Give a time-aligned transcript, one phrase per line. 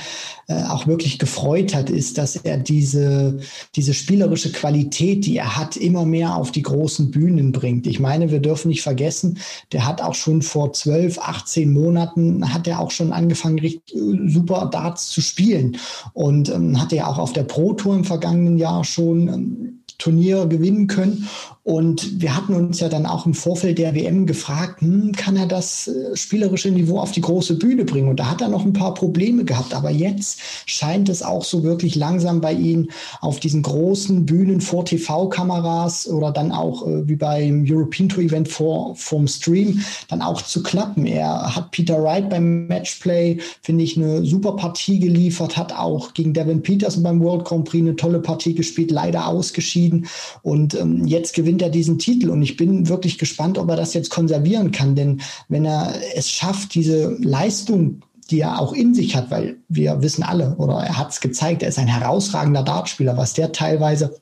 [0.49, 3.39] äh, auch wirklich gefreut hat, ist, dass er diese,
[3.75, 7.85] diese spielerische Qualität, die er hat, immer mehr auf die großen Bühnen bringt.
[7.85, 9.39] Ich meine, wir dürfen nicht vergessen,
[9.73, 14.29] der hat auch schon vor 12, 18 Monaten, hat er auch schon angefangen, richtig äh,
[14.29, 15.77] super Darts zu spielen
[16.13, 20.47] und ähm, hatte ja auch auf der Pro Tour im vergangenen Jahr schon ähm, Turniere
[20.47, 21.27] gewinnen können.
[21.67, 25.47] Und wir hatten uns ja dann auch im Vorfeld der WM gefragt, hm, kann er
[25.47, 28.07] das äh, spielerische Niveau auf die große Bühne bringen?
[28.07, 29.73] Und da hat er noch ein paar Probleme gehabt.
[29.73, 34.85] Aber jetzt scheint es auch so wirklich langsam bei ihm auf diesen großen Bühnen vor
[34.85, 40.41] TV-Kameras oder dann auch äh, wie beim European Tour Event vor, vom Stream dann auch
[40.41, 41.05] zu klappen.
[41.05, 46.33] Er hat Peter Wright beim Matchplay, finde ich, eine super Partie geliefert, hat auch gegen
[46.33, 50.07] Devin Peterson beim World Grand Prix eine tolle Partie gespielt, leider ausgeschieden.
[50.43, 52.29] Und ähm, jetzt gewinnt gewinnt er diesen Titel.
[52.29, 54.95] Und ich bin wirklich gespannt, ob er das jetzt konservieren kann.
[54.95, 60.01] Denn wenn er es schafft, diese Leistung die er auch in sich hat, weil wir
[60.01, 64.19] wissen alle, oder er hat es gezeigt, er ist ein herausragender Dartspieler, was der teilweise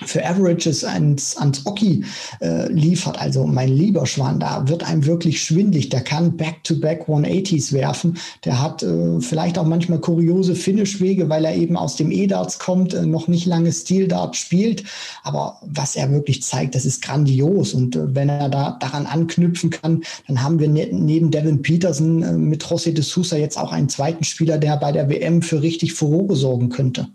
[0.00, 2.04] für Averages ans, ans Oki
[2.40, 3.20] äh, liefert.
[3.20, 5.90] Also mein lieber Schwan, da wird einem wirklich schwindlig.
[5.90, 8.18] Der kann Back-to-Back 180s werfen.
[8.44, 12.94] Der hat äh, vielleicht auch manchmal kuriose Finishwege, weil er eben aus dem E-Darts kommt,
[12.94, 14.84] äh, noch nicht lange Steel-Dart spielt.
[15.22, 17.74] Aber was er wirklich zeigt, das ist grandios.
[17.74, 22.22] Und äh, wenn er da daran anknüpfen kann, dann haben wir ne neben Devin Peterson
[22.22, 25.62] äh, mit José de Sousa jetzt auch einen zweiten Spieler, der bei der WM für
[25.62, 27.08] richtig Furore sorgen könnte.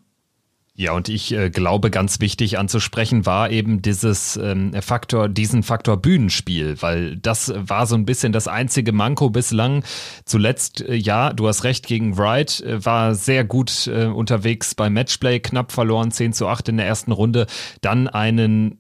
[0.80, 5.98] Ja, und ich äh, glaube, ganz wichtig anzusprechen war eben dieses ähm, Faktor, diesen Faktor
[5.98, 9.84] Bühnenspiel, weil das war so ein bisschen das einzige Manko bislang.
[10.24, 14.94] Zuletzt, äh, ja, du hast recht, gegen Wright äh, war sehr gut äh, unterwegs beim
[14.94, 17.48] Matchplay, knapp verloren, 10 zu 8 in der ersten Runde,
[17.82, 18.78] dann einen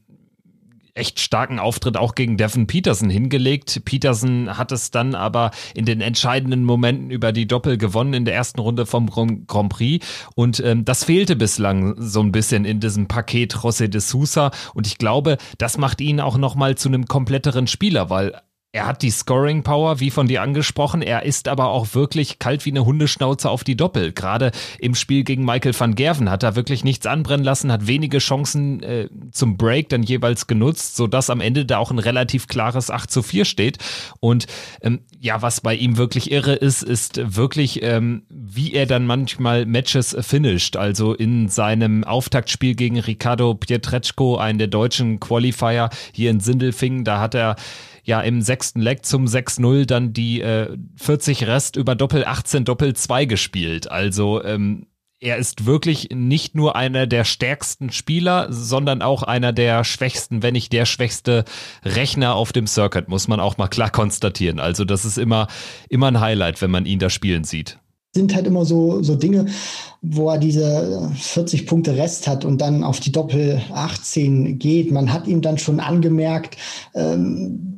[0.97, 3.81] echt starken Auftritt auch gegen Devin Peterson hingelegt.
[3.85, 8.35] Peterson hat es dann aber in den entscheidenden Momenten über die Doppel gewonnen in der
[8.35, 10.05] ersten Runde vom Grand Prix.
[10.35, 14.51] Und ähm, das fehlte bislang so ein bisschen in diesem Paket José de Sousa.
[14.73, 18.33] Und ich glaube, das macht ihn auch nochmal zu einem kompletteren Spieler, weil
[18.73, 21.01] er hat die Scoring Power, wie von dir angesprochen.
[21.01, 24.11] Er ist aber auch wirklich kalt wie eine Hundeschnauze auf die Doppel.
[24.11, 28.19] Gerade im Spiel gegen Michael van Gerven hat er wirklich nichts anbrennen lassen, hat wenige
[28.19, 32.91] Chancen äh, zum Break dann jeweils genutzt, sodass am Ende da auch ein relativ klares
[32.91, 33.77] 8 zu 4 steht.
[34.19, 34.47] Und
[34.81, 39.65] ähm, ja, was bei ihm wirklich irre ist, ist wirklich, ähm, wie er dann manchmal
[39.65, 40.75] Matches finisht.
[40.75, 47.21] Also in seinem Auftaktspiel gegen Ricardo Pietreczko, einen der deutschen Qualifier hier in Sindelfingen, da
[47.21, 47.55] hat er
[48.07, 52.95] ja im sechsten Leg zum 6-0 dann die äh, 40 Rest über Doppel 18, Doppel
[52.95, 53.91] 2 gespielt.
[53.91, 54.87] Also ähm,
[55.19, 60.53] er ist wirklich nicht nur einer der stärksten Spieler, sondern auch einer der schwächsten, wenn
[60.53, 61.43] nicht der schwächste
[61.83, 64.59] Rechner auf dem Circuit, muss man auch mal klar konstatieren.
[64.59, 65.47] Also das ist immer,
[65.89, 67.77] immer ein Highlight, wenn man ihn da spielen sieht
[68.13, 69.45] sind halt immer so, so Dinge,
[70.01, 74.91] wo er diese 40 Punkte Rest hat und dann auf die Doppel 18 geht.
[74.91, 76.57] Man hat ihm dann schon angemerkt,
[76.95, 77.76] ähm,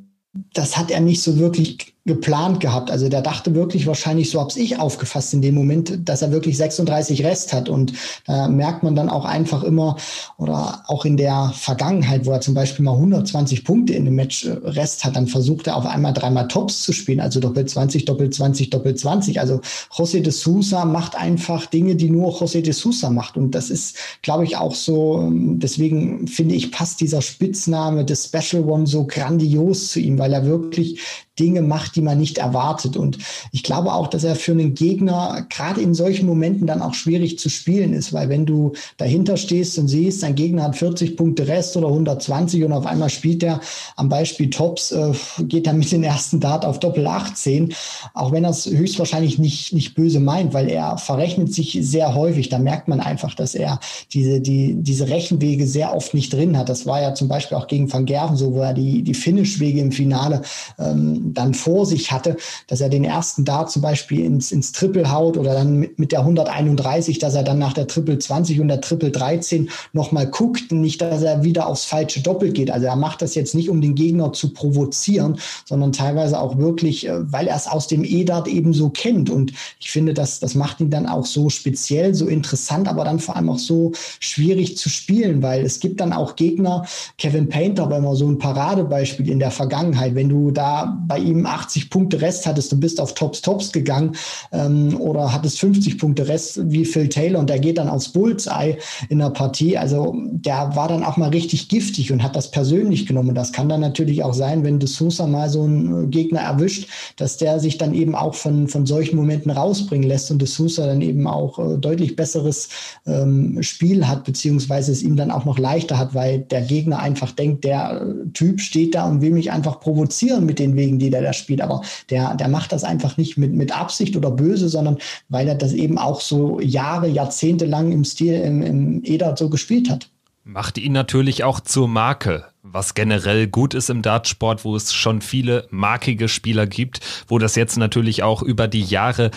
[0.54, 2.90] das hat er nicht so wirklich geplant gehabt.
[2.90, 6.58] Also der dachte wirklich wahrscheinlich, so habe ich aufgefasst in dem Moment, dass er wirklich
[6.58, 7.70] 36 Rest hat.
[7.70, 7.94] Und
[8.26, 9.96] da merkt man dann auch einfach immer,
[10.38, 14.46] oder auch in der Vergangenheit, wo er zum Beispiel mal 120 Punkte in dem Match
[14.46, 18.06] äh, Rest hat, dann versucht er auf einmal dreimal Tops zu spielen, also Doppel 20,
[18.06, 19.40] Doppel 20, Doppel 20.
[19.40, 23.38] Also José de Sousa macht einfach Dinge, die nur José de Sousa macht.
[23.38, 28.26] Und das ist, glaube ich, auch so, ähm, deswegen finde ich, passt dieser Spitzname des
[28.26, 31.00] Special One so grandios zu ihm, weil er wirklich
[31.40, 32.96] Dinge macht, die man nicht erwartet.
[32.96, 33.18] Und
[33.52, 37.38] ich glaube auch, dass er für einen Gegner gerade in solchen Momenten dann auch schwierig
[37.38, 41.48] zu spielen ist, weil wenn du dahinter stehst und siehst, dein Gegner hat 40 Punkte
[41.48, 43.60] Rest oder 120 und auf einmal spielt er
[43.98, 47.74] am Beispiel Tops, äh, geht er mit den ersten Dart auf Doppel 18,
[48.14, 52.48] auch wenn er es höchstwahrscheinlich nicht, nicht böse meint, weil er verrechnet sich sehr häufig.
[52.48, 53.80] Da merkt man einfach, dass er
[54.14, 56.70] diese, die, diese Rechenwege sehr oft nicht drin hat.
[56.70, 59.82] Das war ja zum Beispiel auch gegen Van Gerven so, wo er die, die Finish-Wege
[59.82, 60.44] im Finale
[60.78, 62.38] ähm, dann vor sich hatte,
[62.68, 66.12] dass er den ersten Dart zum Beispiel ins, ins Triple haut oder dann mit, mit
[66.12, 70.72] der 131, dass er dann nach der Triple 20 und der Triple 13 nochmal guckt,
[70.72, 72.72] nicht, dass er wieder aufs falsche Doppel geht.
[72.72, 77.08] Also er macht das jetzt nicht, um den Gegner zu provozieren, sondern teilweise auch wirklich,
[77.08, 79.30] äh, weil er es aus dem E-Dart eben so kennt.
[79.30, 83.20] Und ich finde, das, das macht ihn dann auch so speziell, so interessant, aber dann
[83.20, 86.86] vor allem auch so schwierig zu spielen, weil es gibt dann auch Gegner,
[87.18, 91.42] Kevin Painter, wenn man so ein Paradebeispiel in der Vergangenheit, wenn du da bei ihm
[91.70, 94.16] 80 Punkte Rest hattest, du bist auf Tops Tops gegangen
[94.52, 98.78] ähm, oder hattest 50 Punkte Rest wie Phil Taylor und der geht dann aufs Bullseye
[99.10, 99.78] in der Partie.
[99.78, 103.36] Also der war dann auch mal richtig giftig und hat das persönlich genommen.
[103.36, 106.90] Das kann dann natürlich auch sein, wenn De Sousa mal so einen äh, Gegner erwischt,
[107.18, 110.88] dass der sich dann eben auch von, von solchen Momenten rausbringen lässt und De Sousa
[110.88, 112.70] dann eben auch äh, deutlich besseres
[113.06, 117.32] ähm, Spiel hat, beziehungsweise es ihm dann auch noch leichter hat, weil der Gegner einfach
[117.32, 121.12] denkt, der äh, Typ steht da und will mich einfach provozieren mit den Wegen, die
[121.12, 121.59] der da spielt.
[121.62, 124.98] Aber der, der macht das einfach nicht mit, mit Absicht oder böse, sondern
[125.30, 129.50] weil er das eben auch so Jahre, Jahrzehnte lang im Stil, im, im EDA so
[129.50, 130.10] gespielt hat.
[130.44, 135.22] Macht ihn natürlich auch zur Marke, was generell gut ist im Dartsport, wo es schon
[135.22, 139.32] viele markige Spieler gibt, wo das jetzt natürlich auch über die Jahre,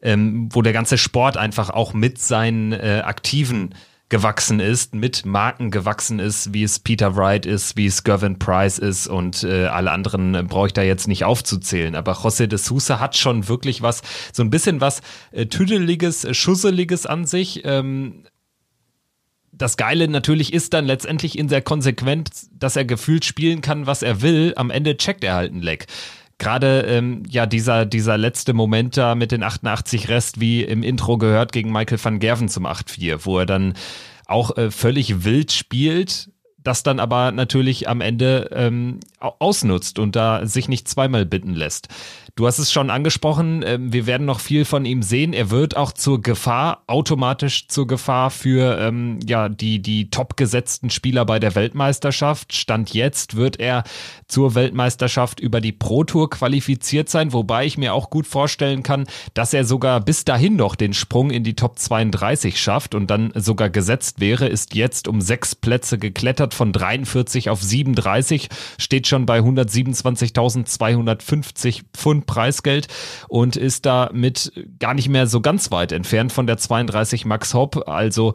[0.00, 3.74] ähm, wo der ganze Sport einfach auch mit seinen äh, aktiven
[4.14, 8.78] gewachsen ist, mit Marken gewachsen ist, wie es Peter Wright ist, wie es Gervin Price
[8.78, 11.96] ist und äh, alle anderen äh, brauche ich da jetzt nicht aufzuzählen.
[11.96, 14.02] Aber José de Sousa hat schon wirklich was,
[14.32, 15.02] so ein bisschen was
[15.32, 17.62] äh, Tüdeliges, äh, Schusseliges an sich.
[17.64, 18.22] Ähm,
[19.50, 24.04] das Geile natürlich ist dann letztendlich in der Konsequenz, dass er gefühlt spielen kann, was
[24.04, 24.52] er will.
[24.54, 25.88] Am Ende checkt er halt ein Leck
[26.44, 31.16] gerade ähm, ja dieser dieser letzte Moment da mit den 88 Rest wie im Intro
[31.16, 33.72] gehört gegen Michael van Gerven zum 8-4, wo er dann
[34.26, 36.28] auch äh, völlig wild spielt,
[36.64, 41.88] das dann aber natürlich am Ende ähm, ausnutzt und da sich nicht zweimal bitten lässt.
[42.36, 45.32] Du hast es schon angesprochen, ähm, wir werden noch viel von ihm sehen.
[45.32, 50.90] Er wird auch zur Gefahr, automatisch zur Gefahr für ähm, ja die die top gesetzten
[50.90, 52.52] Spieler bei der Weltmeisterschaft.
[52.52, 53.84] Stand jetzt wird er
[54.26, 59.06] zur Weltmeisterschaft über die Pro Tour qualifiziert sein, wobei ich mir auch gut vorstellen kann,
[59.34, 63.30] dass er sogar bis dahin noch den Sprung in die Top 32 schafft und dann
[63.36, 64.48] sogar gesetzt wäre.
[64.48, 68.48] Ist jetzt um sechs Plätze geklettert von 43 auf 37,
[68.78, 72.88] steht schon bei 127.250 Pfund Preisgeld
[73.28, 77.88] und ist damit gar nicht mehr so ganz weit entfernt von der 32 Max Hopp.
[77.88, 78.34] Also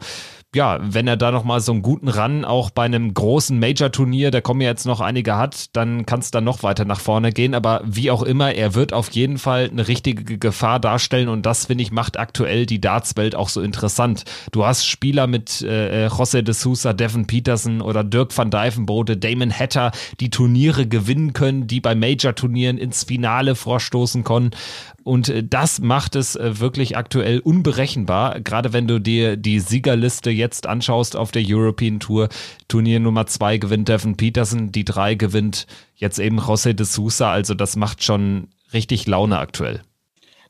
[0.52, 4.40] ja, wenn er da nochmal so einen guten Run auch bei einem großen Major-Turnier, da
[4.40, 7.54] kommen ja jetzt noch einige hat, dann kann es dann noch weiter nach vorne gehen.
[7.54, 11.66] Aber wie auch immer, er wird auf jeden Fall eine richtige Gefahr darstellen und das,
[11.66, 14.24] finde ich, macht aktuell die Darts-Welt auch so interessant.
[14.50, 19.52] Du hast Spieler mit äh, José de Sousa, Devin Peterson oder Dirk van Dijvenbode, Damon
[19.52, 24.50] Hatter, die Turniere gewinnen können, die bei Major-Turnieren ins Finale vorstoßen können.
[25.02, 30.30] Und äh, das macht es äh, wirklich aktuell unberechenbar, gerade wenn du dir die Siegerliste
[30.30, 32.28] jetzt anschaust auf der European Tour.
[32.68, 35.66] Turnier Nummer zwei gewinnt Devin Peterson, die drei gewinnt
[35.96, 37.32] jetzt eben José de Sousa.
[37.32, 39.82] Also das macht schon richtig Laune aktuell.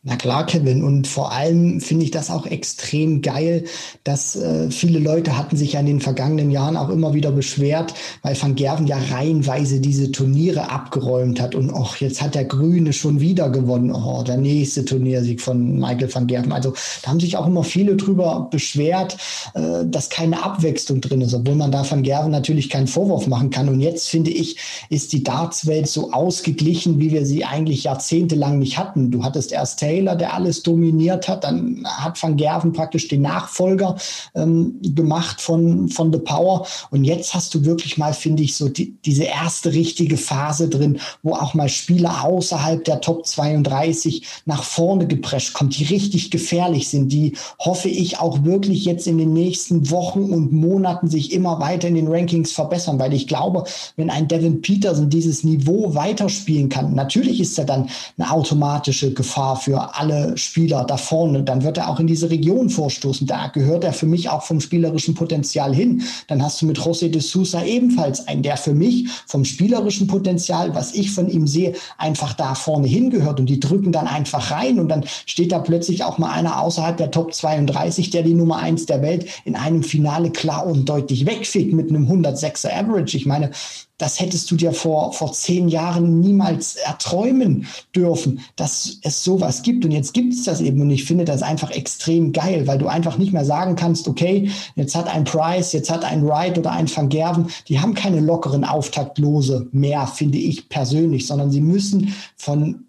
[0.02, 0.82] Na klar, Kevin.
[0.82, 3.64] Und vor allem finde ich das auch extrem geil,
[4.02, 7.92] dass äh, viele Leute hatten sich ja in den vergangenen Jahren auch immer wieder beschwert,
[8.22, 11.54] weil Van Gerven ja reihenweise diese Turniere abgeräumt hat.
[11.54, 13.92] Und auch jetzt hat der Grüne schon wieder gewonnen.
[13.92, 16.52] Oh, der nächste Turniersieg von Michael van Gerven.
[16.52, 19.18] Also da haben sich auch immer viele drüber beschwert,
[19.52, 23.50] äh, dass keine Abwechslung drin ist, obwohl man da Van Gerven natürlich keinen Vorwurf machen
[23.50, 23.68] kann.
[23.68, 24.56] Und jetzt finde ich,
[24.88, 29.10] ist die Dartswelt so ausgeglichen, wie wir sie eigentlich jahrzehntelang nicht hatten.
[29.10, 31.44] Du hattest erst Taylor, der alles dominiert hat.
[31.44, 33.96] Dann hat Van Gerven praktisch den Nachfolger
[34.34, 36.66] ähm, gemacht von, von The Power.
[36.90, 41.00] Und jetzt hast du wirklich mal, finde ich, so die, diese erste richtige Phase drin,
[41.22, 46.88] wo auch mal Spieler außerhalb der Top 32 nach vorne geprescht kommt, die richtig gefährlich
[46.88, 51.60] sind, die hoffe ich auch wirklich jetzt in den nächsten Wochen und Monaten sich immer
[51.60, 53.64] weiter in den Rankings verbessern, weil ich glaube,
[53.96, 59.56] wenn ein Devin Peterson dieses Niveau weiterspielen kann, natürlich ist er dann eine automatische Gefahr
[59.56, 63.26] für alle Spieler da vorne, dann wird er auch in diese Region vorstoßen.
[63.26, 66.02] Da gehört er für mich auch vom spielerischen Potenzial hin.
[66.28, 70.74] Dann hast du mit José de Sousa ebenfalls einen, der für mich vom spielerischen Potenzial,
[70.74, 74.78] was ich von ihm sehe, einfach da vorne hingehört und die drücken dann einfach rein
[74.78, 78.58] und dann steht da plötzlich auch mal einer außerhalb der Top 32, der die Nummer
[78.58, 83.16] eins der Welt in einem Finale klar und deutlich wegfickt mit einem 106er Average.
[83.16, 83.50] Ich meine,
[84.00, 89.84] das hättest du dir vor, vor zehn Jahren niemals erträumen dürfen, dass es sowas gibt.
[89.84, 90.80] Und jetzt gibt es das eben.
[90.80, 94.50] Und ich finde das einfach extrem geil, weil du einfach nicht mehr sagen kannst, okay,
[94.74, 98.20] jetzt hat ein Price, jetzt hat ein Wright oder ein Van Gerven, die haben keine
[98.20, 102.86] lockeren Auftaktlose mehr, finde ich persönlich, sondern sie müssen von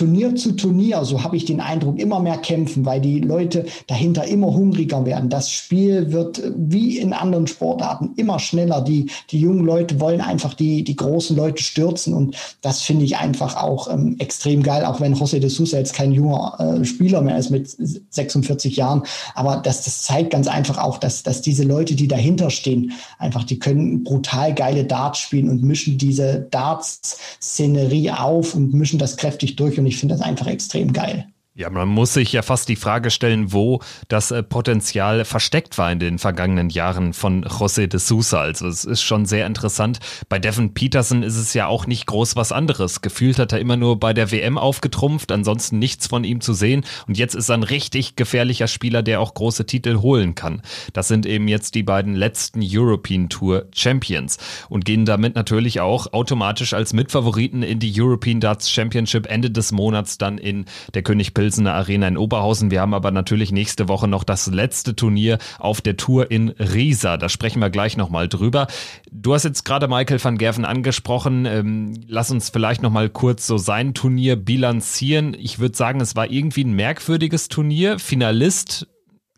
[0.00, 4.24] Turnier zu Turnier, so habe ich den Eindruck, immer mehr kämpfen, weil die Leute dahinter
[4.24, 5.28] immer hungriger werden.
[5.28, 8.80] Das Spiel wird äh, wie in anderen Sportarten immer schneller.
[8.80, 13.18] Die, die jungen Leute wollen einfach die, die großen Leute stürzen und das finde ich
[13.18, 17.20] einfach auch ähm, extrem geil, auch wenn José de Sousa jetzt kein junger äh, Spieler
[17.20, 19.02] mehr ist mit 46 Jahren.
[19.34, 23.44] Aber das, das zeigt ganz einfach auch, dass, dass diese Leute, die dahinter stehen, einfach,
[23.44, 29.56] die können brutal geile Darts spielen und mischen diese Darts-Szenerie auf und mischen das kräftig
[29.56, 29.78] durch.
[29.78, 31.26] Und ich finde das einfach extrem geil.
[31.60, 35.92] Ja, man muss sich ja fast die Frage stellen, wo das äh, Potenzial versteckt war
[35.92, 38.40] in den vergangenen Jahren von José de Sousa.
[38.40, 39.98] Also es ist schon sehr interessant.
[40.30, 43.02] Bei Devin Peterson ist es ja auch nicht groß was anderes.
[43.02, 46.82] Gefühlt hat er immer nur bei der WM aufgetrumpft, ansonsten nichts von ihm zu sehen.
[47.06, 50.62] Und jetzt ist er ein richtig gefährlicher Spieler, der auch große Titel holen kann.
[50.94, 54.38] Das sind eben jetzt die beiden letzten European Tour Champions
[54.70, 59.72] und gehen damit natürlich auch automatisch als Mitfavoriten in die European Darts Championship Ende des
[59.72, 60.64] Monats dann in
[60.94, 62.70] der König Pilsen Pilsener Arena in Oberhausen.
[62.70, 67.16] Wir haben aber natürlich nächste Woche noch das letzte Turnier auf der Tour in Riesa.
[67.16, 68.68] Da sprechen wir gleich nochmal drüber.
[69.10, 71.46] Du hast jetzt gerade Michael van Gerven angesprochen.
[71.46, 75.34] Ähm, lass uns vielleicht nochmal kurz so sein Turnier bilanzieren.
[75.36, 77.98] Ich würde sagen, es war irgendwie ein merkwürdiges Turnier.
[77.98, 78.86] Finalist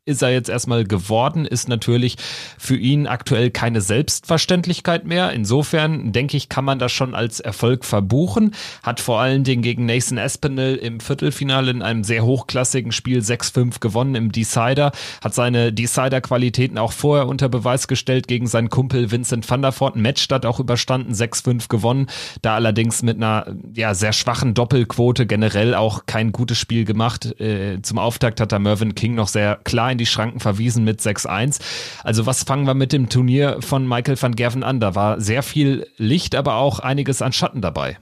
[0.04, 2.16] ist er jetzt erstmal geworden, ist natürlich
[2.58, 5.30] für ihn aktuell keine Selbstverständlichkeit mehr.
[5.30, 8.52] Insofern denke ich, kann man das schon als Erfolg verbuchen.
[8.82, 13.78] Hat vor allen Dingen gegen Nathan Espinel im Viertelfinale in einem sehr hochklassigen Spiel 6-5
[13.78, 14.90] gewonnen im Decider.
[15.22, 19.94] Hat seine Decider-Qualitäten auch vorher unter Beweis gestellt gegen seinen Kumpel Vincent van der Voort.
[19.94, 22.08] Matchstart auch überstanden, 6-5 gewonnen.
[22.42, 27.40] Da allerdings mit einer ja, sehr schwachen Doppelquote generell auch kein gutes Spiel gemacht.
[27.40, 31.00] Äh, zum Auftakt hat da Mervyn King noch sehr klar in die Schranken verwiesen mit
[31.00, 31.60] 6-1.
[32.02, 34.80] Also was fangen wir mit dem Turnier von Michael van Gerven an?
[34.80, 37.98] Da war sehr viel Licht, aber auch einiges an Schatten dabei.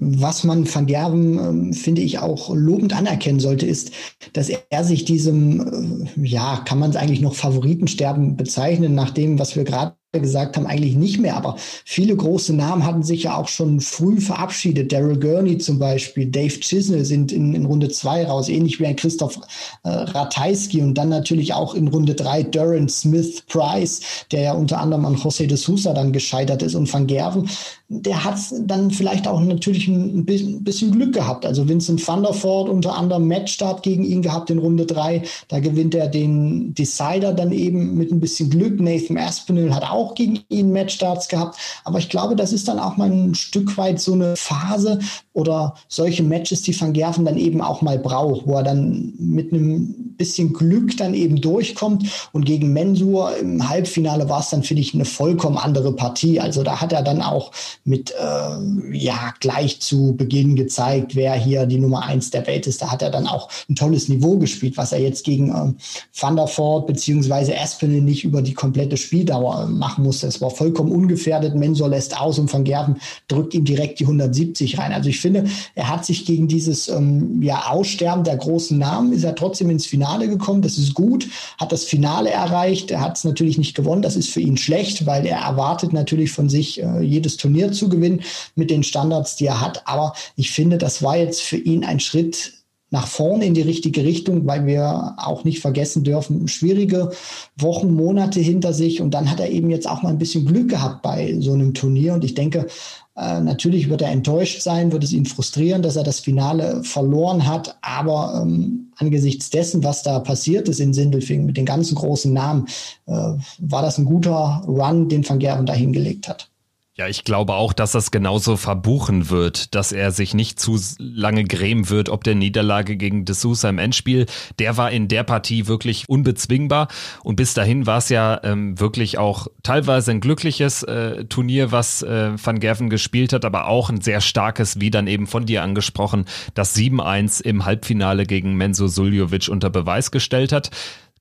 [0.00, 3.92] Was man van Gerven, ähm, finde ich, auch lobend anerkennen sollte, ist,
[4.32, 9.38] dass er sich diesem, äh, ja, kann man es eigentlich noch Favoritensterben bezeichnen, nach dem,
[9.38, 11.36] was wir gerade gesagt haben, eigentlich nicht mehr.
[11.36, 14.92] Aber viele große Namen hatten sich ja auch schon früh verabschiedet.
[14.92, 18.96] Daryl Gurney zum Beispiel, Dave Chisnell sind in, in Runde zwei raus, ähnlich wie ein
[18.96, 19.38] Christoph
[19.84, 24.00] äh, Ratajski und dann natürlich auch in Runde drei Duran Smith Price,
[24.32, 27.48] der ja unter anderem an José de Sousa dann gescheitert ist und Van Gerven.
[27.88, 31.44] Der hat dann vielleicht auch natürlich ein bisschen Glück gehabt.
[31.44, 35.22] Also Vincent van der Voort unter anderem Matchstart gegen ihn gehabt in Runde drei.
[35.48, 38.80] Da gewinnt er den Decider dann eben mit ein bisschen Glück.
[38.80, 41.58] Nathan Aspinall hat auch gegen ihn Matchstarts gehabt.
[41.84, 44.98] Aber ich glaube, das ist dann auch mal ein Stück weit so eine Phase
[45.34, 49.52] oder solche Matches, die Van Gerven dann eben auch mal braucht, wo er dann mit
[49.52, 52.28] einem bisschen Glück dann eben durchkommt.
[52.32, 56.38] Und gegen Mensur im Halbfinale war es dann, finde ich, eine vollkommen andere Partie.
[56.40, 57.50] Also da hat er dann auch
[57.84, 62.82] mit, äh, ja, gleich zu Beginn gezeigt, wer hier die Nummer eins der Welt ist.
[62.82, 65.76] Da hat er dann auch ein tolles Niveau gespielt, was er jetzt gegen ähm,
[66.18, 70.26] Van der Voort beziehungsweise Espinel nicht über die komplette Spieldauer macht machen musste.
[70.26, 71.54] Es war vollkommen ungefährdet.
[71.54, 72.96] Mensor lässt aus und Van Gerven
[73.28, 74.92] drückt ihm direkt die 170 rein.
[74.92, 79.24] Also ich finde, er hat sich gegen dieses ähm, ja, Aussterben der großen Namen, ist
[79.24, 80.60] er trotzdem ins Finale gekommen.
[80.60, 81.26] Das ist gut,
[81.58, 82.90] hat das Finale erreicht.
[82.90, 84.02] Er hat es natürlich nicht gewonnen.
[84.02, 87.88] Das ist für ihn schlecht, weil er erwartet natürlich von sich, äh, jedes Turnier zu
[87.88, 88.20] gewinnen
[88.54, 89.86] mit den Standards, die er hat.
[89.86, 92.63] Aber ich finde, das war jetzt für ihn ein Schritt
[92.94, 97.10] nach vorne in die richtige Richtung, weil wir auch nicht vergessen dürfen, schwierige
[97.58, 99.00] Wochen, Monate hinter sich.
[99.00, 101.74] Und dann hat er eben jetzt auch mal ein bisschen Glück gehabt bei so einem
[101.74, 102.14] Turnier.
[102.14, 102.68] Und ich denke,
[103.16, 107.48] äh, natürlich wird er enttäuscht sein, wird es ihn frustrieren, dass er das Finale verloren
[107.48, 107.76] hat.
[107.82, 112.66] Aber ähm, angesichts dessen, was da passiert ist in Sindelfingen mit den ganzen großen Namen,
[113.06, 116.48] äh, war das ein guter Run, den Van Gerven da hingelegt hat.
[116.96, 121.42] Ja, ich glaube auch, dass das genauso verbuchen wird, dass er sich nicht zu lange
[121.42, 124.26] grämen wird, ob der Niederlage gegen De Sousa im Endspiel.
[124.60, 126.86] Der war in der Partie wirklich unbezwingbar
[127.24, 132.04] und bis dahin war es ja ähm, wirklich auch teilweise ein glückliches äh, Turnier, was
[132.04, 135.64] äh, Van Gerven gespielt hat, aber auch ein sehr starkes, wie dann eben von dir
[135.64, 140.70] angesprochen, das 7-1 im Halbfinale gegen Menzo Suljovic unter Beweis gestellt hat.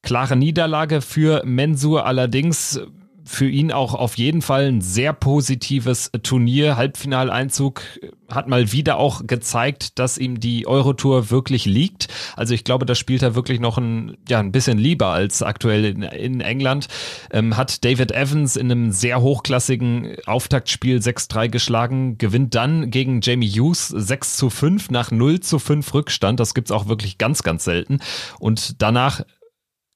[0.03, 2.79] Klare Niederlage für Mensur allerdings
[3.25, 6.75] für ihn auch auf jeden Fall ein sehr positives Turnier.
[6.75, 7.81] Halbfinaleinzug
[8.29, 12.07] hat mal wieder auch gezeigt, dass ihm die Eurotour wirklich liegt.
[12.35, 15.85] Also ich glaube, da spielt er wirklich noch ein, ja, ein bisschen lieber als aktuell
[15.85, 16.87] in, in England.
[17.31, 23.49] Ähm, hat David Evans in einem sehr hochklassigen Auftaktspiel 6-3 geschlagen, gewinnt dann gegen Jamie
[23.49, 26.39] Hughes 6 zu 5 nach 0 zu 5 Rückstand.
[26.39, 27.99] Das gibt's auch wirklich ganz, ganz selten.
[28.39, 29.21] Und danach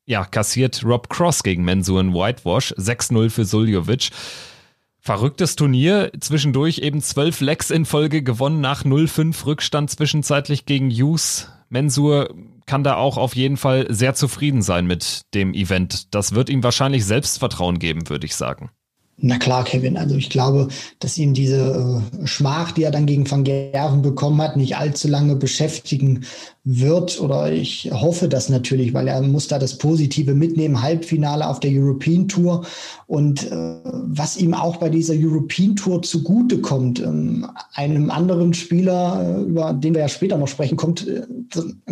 [0.08, 2.74] ja, kassiert Rob Cross gegen Mensur in Whitewash.
[2.74, 4.10] 6-0 für Suljovic.
[5.00, 11.52] Verrücktes Turnier, zwischendurch eben zwölf Lecks in Folge gewonnen nach 0-5 Rückstand zwischenzeitlich gegen Hughes.
[11.70, 12.34] Mensur
[12.66, 16.14] kann da auch auf jeden Fall sehr zufrieden sein mit dem Event.
[16.16, 18.70] Das wird ihm wahrscheinlich Selbstvertrauen geben, würde ich sagen.
[19.19, 19.97] Na klar, Kevin.
[19.97, 20.67] Also ich glaube,
[21.00, 25.07] dass ihn diese äh, Schmach, die er dann gegen Van Gerven bekommen hat, nicht allzu
[25.07, 26.24] lange beschäftigen
[26.69, 31.62] wird oder ich hoffe das natürlich, weil er muss da das Positive mitnehmen, Halbfinale auf
[31.62, 32.65] der European Tour
[33.05, 39.38] und äh, was ihm auch bei dieser European Tour zugute kommt, ähm, einem anderen Spieler,
[39.39, 41.21] äh, über den wir ja später noch sprechen, kommt, äh,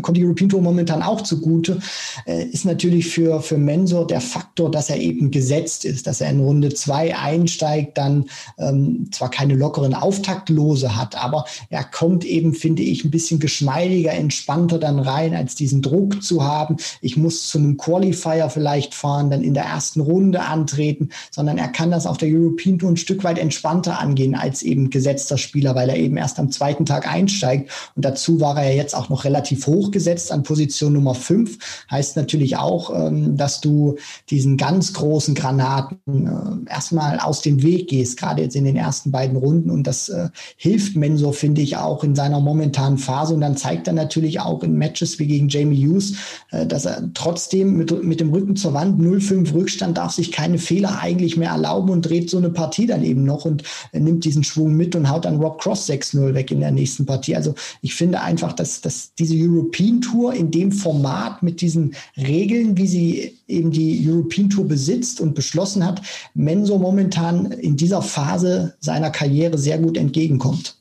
[0.02, 1.80] kommt die European Tour momentan auch zugute,
[2.26, 6.32] äh, ist natürlich für, für Mensor der Faktor, dass er eben gesetzt ist, dass er
[6.32, 8.26] in Runde zwei einsteigt, dann
[8.58, 14.12] ähm, zwar keine lockeren Auftaktlose hat, aber er kommt eben, finde ich, ein bisschen geschmeidiger,
[14.14, 16.78] entspannter dann rein, als diesen Druck zu haben.
[17.02, 21.68] Ich muss zu einem Qualifier vielleicht fahren, dann in der ersten Runde antreten, sondern er
[21.68, 25.76] kann das auf der European Tour ein Stück weit entspannter angehen als eben gesetzter Spieler,
[25.76, 27.72] weil er eben erst am zweiten Tag einsteigt.
[27.96, 31.86] Und dazu war er ja jetzt auch noch relativ hoch gesetzt an Position Nummer 5.
[31.92, 33.96] Heißt natürlich auch, ähm, dass du
[34.30, 39.12] diesen ganz großen Granaten äh, erstmal aus dem Weg gehst, gerade jetzt in den ersten
[39.12, 39.70] beiden Runden.
[39.70, 43.34] Und das äh, hilft Mensor, finde ich, auch in seiner momentanen Phase.
[43.34, 46.16] Und dann zeigt er natürlich auch, in Matches wie gegen Jamie Hughes,
[46.52, 50.58] äh, dass er trotzdem mit, mit dem Rücken zur Wand 0-5 Rückstand darf sich keine
[50.58, 54.26] Fehler eigentlich mehr erlauben und dreht so eine Partie dann eben noch und äh, nimmt
[54.26, 57.36] diesen Schwung mit und haut dann Rob Cross 6-0 weg in der nächsten Partie.
[57.36, 62.78] Also ich finde einfach, dass, dass diese European Tour in dem Format mit diesen Regeln,
[62.78, 66.02] wie sie eben die European Tour besitzt und beschlossen hat,
[66.34, 70.76] Menso momentan in dieser Phase seiner Karriere sehr gut entgegenkommt.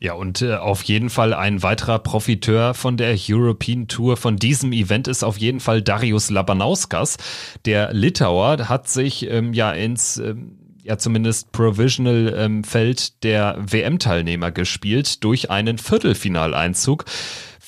[0.00, 4.72] Ja, und äh, auf jeden Fall ein weiterer Profiteur von der European Tour von diesem
[4.72, 7.16] Event ist auf jeden Fall Darius Labanauskas.
[7.64, 14.52] Der Litauer hat sich ähm, ja ins ähm, ja zumindest Provisional ähm, Feld der WM-Teilnehmer
[14.52, 17.04] gespielt durch einen Viertelfinaleinzug.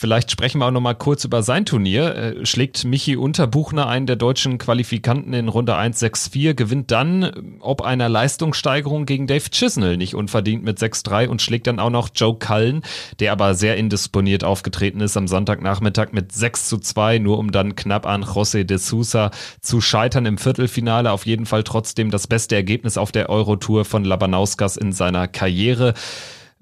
[0.00, 2.16] Vielleicht sprechen wir auch noch mal kurz über sein Turnier.
[2.16, 7.82] Äh, schlägt Michi Unterbuchner einen der deutschen Qualifikanten in Runde 1-6-4, gewinnt dann äh, ob
[7.82, 12.34] einer Leistungssteigerung gegen Dave Chisnell nicht unverdient mit 6-3 und schlägt dann auch noch Joe
[12.34, 12.80] Cullen,
[13.18, 17.76] der aber sehr indisponiert aufgetreten ist am Sonntagnachmittag mit 6 zu 2, nur um dann
[17.76, 21.12] knapp an José de Sousa zu scheitern im Viertelfinale.
[21.12, 25.92] Auf jeden Fall trotzdem das beste Ergebnis auf der Eurotour von Labanauskas in seiner Karriere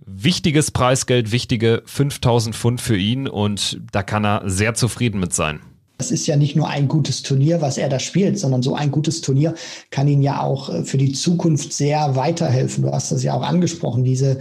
[0.04, 5.60] wichtiges Preisgeld, wichtige 5000 Pfund für ihn und da kann er sehr zufrieden mit sein.
[5.98, 8.92] Das ist ja nicht nur ein gutes Turnier, was er da spielt, sondern so ein
[8.92, 9.54] gutes Turnier
[9.90, 12.84] kann ihn ja auch äh, für die Zukunft sehr weiterhelfen.
[12.84, 14.38] Du hast das ja auch angesprochen, diese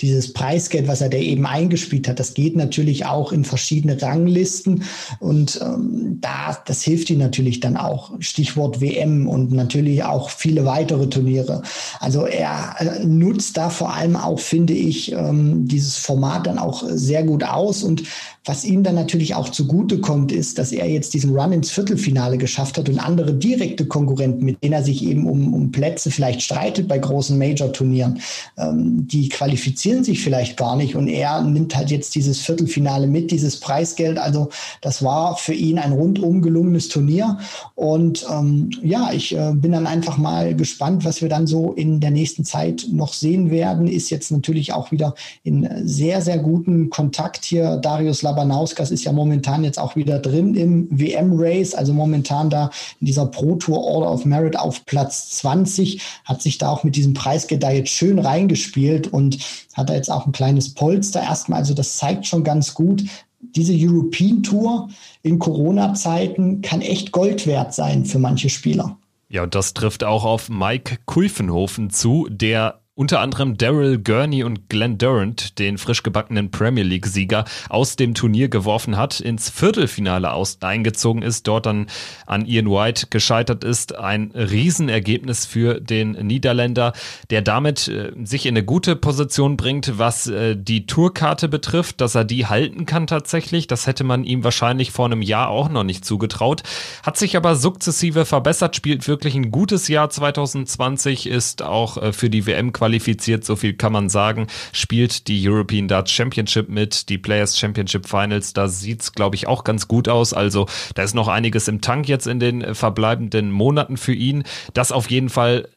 [0.00, 4.84] dieses Preisgeld, was er da eben eingespielt hat, das geht natürlich auch in verschiedene Ranglisten
[5.20, 8.12] und ähm, da, das hilft ihm natürlich dann auch.
[8.20, 11.62] Stichwort WM und natürlich auch viele weitere Turniere.
[12.00, 16.84] Also er äh, nutzt da vor allem auch, finde ich, ähm, dieses Format dann auch
[16.88, 18.04] sehr gut aus und
[18.46, 22.38] was ihm dann natürlich auch zugute kommt, ist, dass er jetzt diesen Run ins Viertelfinale
[22.38, 26.42] geschafft hat und andere direkte Konkurrenten, mit denen er sich eben um, um Plätze vielleicht
[26.42, 28.20] streitet bei großen Major-Turnieren,
[28.56, 33.32] ähm, die qualifizieren sich vielleicht gar nicht und er nimmt halt jetzt dieses Viertelfinale mit,
[33.32, 34.16] dieses Preisgeld.
[34.16, 37.38] Also das war für ihn ein rundum gelungenes Turnier
[37.74, 41.98] und ähm, ja, ich äh, bin dann einfach mal gespannt, was wir dann so in
[41.98, 43.88] der nächsten Zeit noch sehen werden.
[43.88, 49.04] Ist jetzt natürlich auch wieder in sehr, sehr guten Kontakt hier Darius Lab Labanauskas ist
[49.04, 52.70] ja momentan jetzt auch wieder drin im WM-Race, also momentan da
[53.00, 56.96] in dieser Pro Tour Order of Merit auf Platz 20, hat sich da auch mit
[56.96, 59.38] diesem Preisgeld da jetzt schön reingespielt und
[59.74, 61.60] hat da jetzt auch ein kleines Polster erstmal.
[61.60, 63.04] Also das zeigt schon ganz gut,
[63.40, 64.88] diese European Tour
[65.22, 68.98] in Corona-Zeiten kann echt Gold wert sein für manche Spieler.
[69.28, 74.70] Ja, und das trifft auch auf Mike Kulfenhofen zu, der unter anderem Daryl Gurney und
[74.70, 80.58] Glenn Durant, den frisch gebackenen Premier League-Sieger, aus dem Turnier geworfen hat, ins Viertelfinale aus
[80.62, 81.88] eingezogen ist, dort dann
[82.24, 83.94] an Ian White gescheitert ist.
[83.94, 86.94] Ein Riesenergebnis für den Niederländer,
[87.28, 92.14] der damit äh, sich in eine gute Position bringt, was äh, die Tourkarte betrifft, dass
[92.14, 93.66] er die halten kann tatsächlich.
[93.66, 96.62] Das hätte man ihm wahrscheinlich vor einem Jahr auch noch nicht zugetraut.
[97.02, 102.30] Hat sich aber sukzessive verbessert, spielt wirklich ein gutes Jahr 2020, ist auch äh, für
[102.30, 107.18] die WM qualifiziert, so viel kann man sagen, spielt die European Darts Championship mit, die
[107.18, 111.26] Players Championship Finals, da sieht's glaube ich auch ganz gut aus, also da ist noch
[111.26, 114.44] einiges im Tank jetzt in den verbleibenden Monaten für ihn.
[114.72, 115.68] Das auf jeden Fall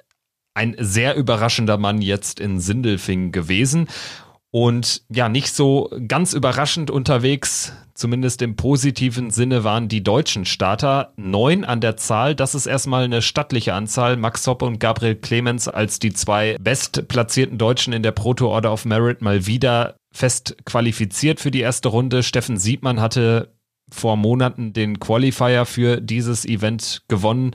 [0.54, 3.88] ein sehr überraschender Mann jetzt in Sindelfing gewesen.
[4.52, 11.14] Und ja, nicht so ganz überraschend unterwegs, zumindest im positiven Sinne, waren die deutschen Starter.
[11.18, 14.18] Neun an der Zahl, das ist erstmal eine stattliche Anzahl.
[14.18, 18.86] Max Hoppe und Gabriel Clemens als die zwei bestplatzierten Deutschen in der Proto Order of
[18.86, 22.24] Merit mal wieder fest qualifiziert für die erste Runde.
[22.24, 23.54] Steffen Siebmann hatte
[23.92, 27.54] vor Monaten den Qualifier für dieses Event gewonnen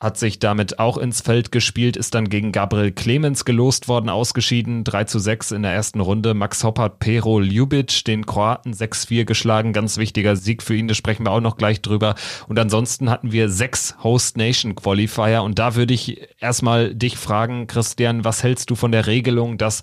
[0.00, 4.84] hat sich damit auch ins Feld gespielt, ist dann gegen Gabriel Clemens gelost worden, ausgeschieden,
[4.84, 6.34] 3 zu 6 in der ersten Runde.
[6.34, 10.94] Max Hopp hat Pero Ljubic, den Kroaten, 6-4 geschlagen, ganz wichtiger Sieg für ihn, da
[10.94, 12.14] sprechen wir auch noch gleich drüber.
[12.46, 17.66] Und ansonsten hatten wir sechs Host Nation Qualifier und da würde ich erstmal dich fragen,
[17.66, 19.82] Christian, was hältst du von der Regelung, dass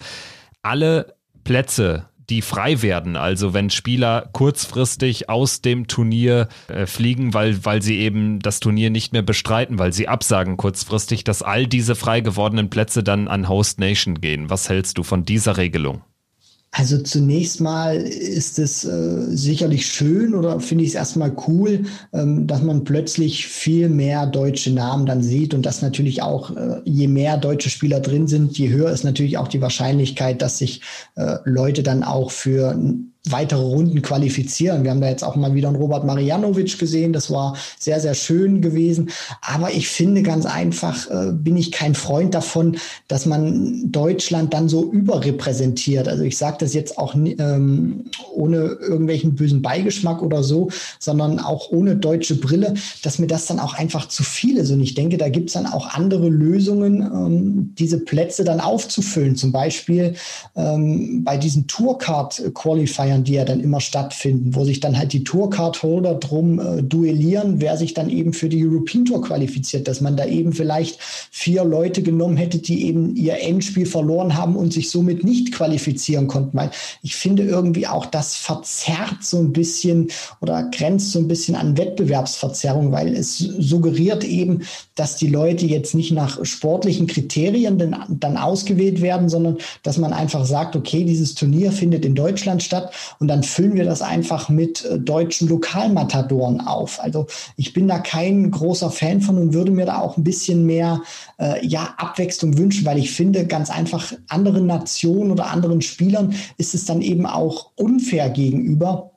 [0.62, 3.16] alle Plätze die frei werden.
[3.16, 8.90] Also wenn Spieler kurzfristig aus dem Turnier äh, fliegen, weil, weil sie eben das Turnier
[8.90, 13.50] nicht mehr bestreiten, weil sie absagen kurzfristig, dass all diese frei gewordenen Plätze dann an
[13.50, 14.50] Host Nation gehen.
[14.50, 16.02] Was hältst du von dieser Regelung?
[16.78, 22.48] Also zunächst mal ist es äh, sicherlich schön oder finde ich es erstmal cool, ähm,
[22.48, 27.08] dass man plötzlich viel mehr deutsche Namen dann sieht und dass natürlich auch, äh, je
[27.08, 30.82] mehr deutsche Spieler drin sind, je höher ist natürlich auch die Wahrscheinlichkeit, dass sich
[31.16, 32.78] äh, Leute dann auch für
[33.32, 34.84] weitere Runden qualifizieren.
[34.84, 37.14] Wir haben da jetzt auch mal wieder einen Robert Marianovic gesehen.
[37.14, 39.10] Das war sehr, sehr schön gewesen.
[39.42, 44.70] Aber ich finde ganz einfach, äh, bin ich kein Freund davon, dass man Deutschland dann
[44.70, 46.08] so überrepräsentiert.
[46.08, 51.72] Also ich sage das jetzt auch ähm, ohne irgendwelchen bösen Beigeschmack oder so, sondern auch
[51.72, 54.72] ohne deutsche Brille, dass mir das dann auch einfach zu viel ist.
[54.72, 59.36] Und ich denke, da gibt es dann auch andere Lösungen, ähm, diese Plätze dann aufzufüllen.
[59.36, 60.16] Zum Beispiel
[60.56, 65.24] ähm, bei diesen Tourcard-Qualifiern Feiern, die ja dann immer stattfinden, wo sich dann halt die
[65.24, 70.18] Tourcard-Holder drum äh, duellieren, wer sich dann eben für die European Tour qualifiziert, dass man
[70.18, 71.00] da eben vielleicht
[71.32, 76.28] vier Leute genommen hätte, die eben ihr Endspiel verloren haben und sich somit nicht qualifizieren
[76.28, 76.58] konnten.
[76.58, 80.10] Weil ich finde irgendwie auch, das verzerrt so ein bisschen
[80.42, 84.62] oder grenzt so ein bisschen an Wettbewerbsverzerrung, weil es suggeriert eben,
[84.96, 90.14] dass die Leute jetzt nicht nach sportlichen Kriterien dann, dann ausgewählt werden, sondern dass man
[90.14, 94.50] einfach sagt, okay, dieses Turnier findet in Deutschland statt und dann füllen wir das einfach
[94.50, 97.02] mit äh, deutschen Lokalmatadoren auf.
[97.02, 100.66] Also ich bin da kein großer Fan von und würde mir da auch ein bisschen
[100.66, 101.02] mehr
[101.40, 106.74] äh, ja, Abwechslung wünschen, weil ich finde, ganz einfach anderen Nationen oder anderen Spielern ist
[106.74, 109.12] es dann eben auch unfair gegenüber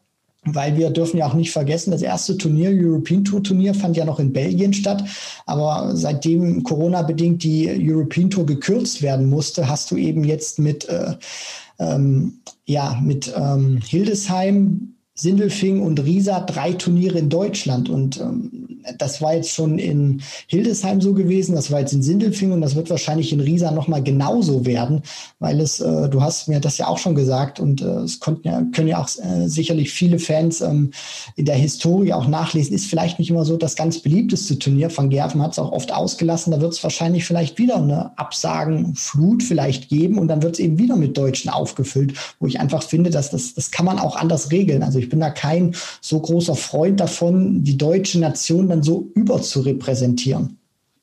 [0.55, 4.05] weil wir dürfen ja auch nicht vergessen, das erste Turnier, European Tour Turnier, fand ja
[4.05, 5.05] noch in Belgien statt.
[5.47, 11.15] Aber seitdem Corona-bedingt die European Tour gekürzt werden musste, hast du eben jetzt mit, äh,
[11.79, 17.89] ähm, ja, mit ähm, Hildesheim, Sindelfing und Riesa drei Turniere in Deutschland.
[17.89, 22.53] Und ähm, das war jetzt schon in Hildesheim so gewesen, das war jetzt in Sindelfing
[22.53, 25.03] und das wird wahrscheinlich in Riesa nochmal genauso werden,
[25.39, 28.49] weil es, äh, du hast mir das ja auch schon gesagt und äh, es konnten
[28.49, 30.93] ja, können ja auch äh, sicherlich viele Fans ähm,
[31.37, 34.97] in der Historie auch nachlesen, ist vielleicht nicht immer so das ganz beliebteste Turnier.
[34.97, 39.43] Van Gerven hat es auch oft ausgelassen, da wird es wahrscheinlich vielleicht wieder eine Absagenflut
[39.43, 43.11] vielleicht geben und dann wird es eben wieder mit Deutschen aufgefüllt, wo ich einfach finde,
[43.11, 44.83] dass das, das kann man auch anders regeln.
[44.83, 49.11] Also ich bin da kein so großer Freund davon, die deutsche Nation dann dann so
[49.15, 50.59] überzurepräsentieren.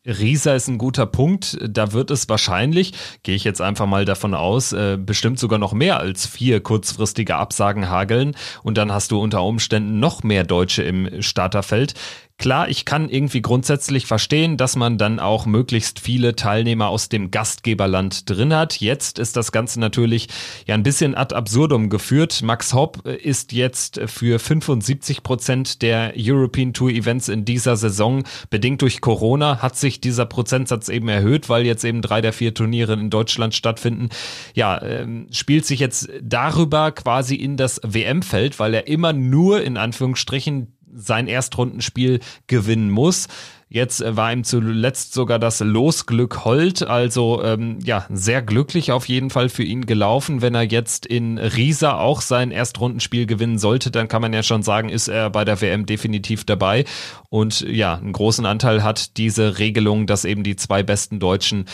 [0.05, 1.57] Riesa ist ein guter Punkt.
[1.67, 5.73] Da wird es wahrscheinlich, gehe ich jetzt einfach mal davon aus, äh, bestimmt sogar noch
[5.73, 8.35] mehr als vier kurzfristige Absagen hageln.
[8.61, 11.95] Und dann hast du unter Umständen noch mehr Deutsche im Starterfeld.
[12.37, 17.31] Klar, ich kann irgendwie grundsätzlich verstehen, dass man dann auch möglichst viele Teilnehmer aus dem
[17.31, 18.81] Gastgeberland drin hat.
[18.81, 20.27] Jetzt ist das Ganze natürlich
[20.67, 22.41] ja ein bisschen ad absurdum geführt.
[22.43, 28.81] Max Hopp ist jetzt für 75 Prozent der European Tour Events in dieser Saison bedingt
[28.81, 32.93] durch Corona hat sich dieser Prozentsatz eben erhöht, weil jetzt eben drei der vier Turniere
[32.93, 34.09] in Deutschland stattfinden.
[34.53, 39.77] Ja, ähm, spielt sich jetzt darüber quasi in das WM-Feld, weil er immer nur in
[39.77, 43.27] Anführungsstrichen sein Erstrundenspiel gewinnen muss.
[43.67, 49.07] Jetzt äh, war ihm zuletzt sogar das Losglück hold, also ähm, ja, sehr glücklich auf
[49.07, 50.41] jeden Fall für ihn gelaufen.
[50.41, 54.63] Wenn er jetzt in Riesa auch sein Erstrundenspiel gewinnen sollte, dann kann man ja schon
[54.63, 56.85] sagen, ist er bei der WM definitiv dabei.
[57.29, 61.65] Und ja, einen großen Anteil hat diese Regelung, dass eben die zwei besten Deutschen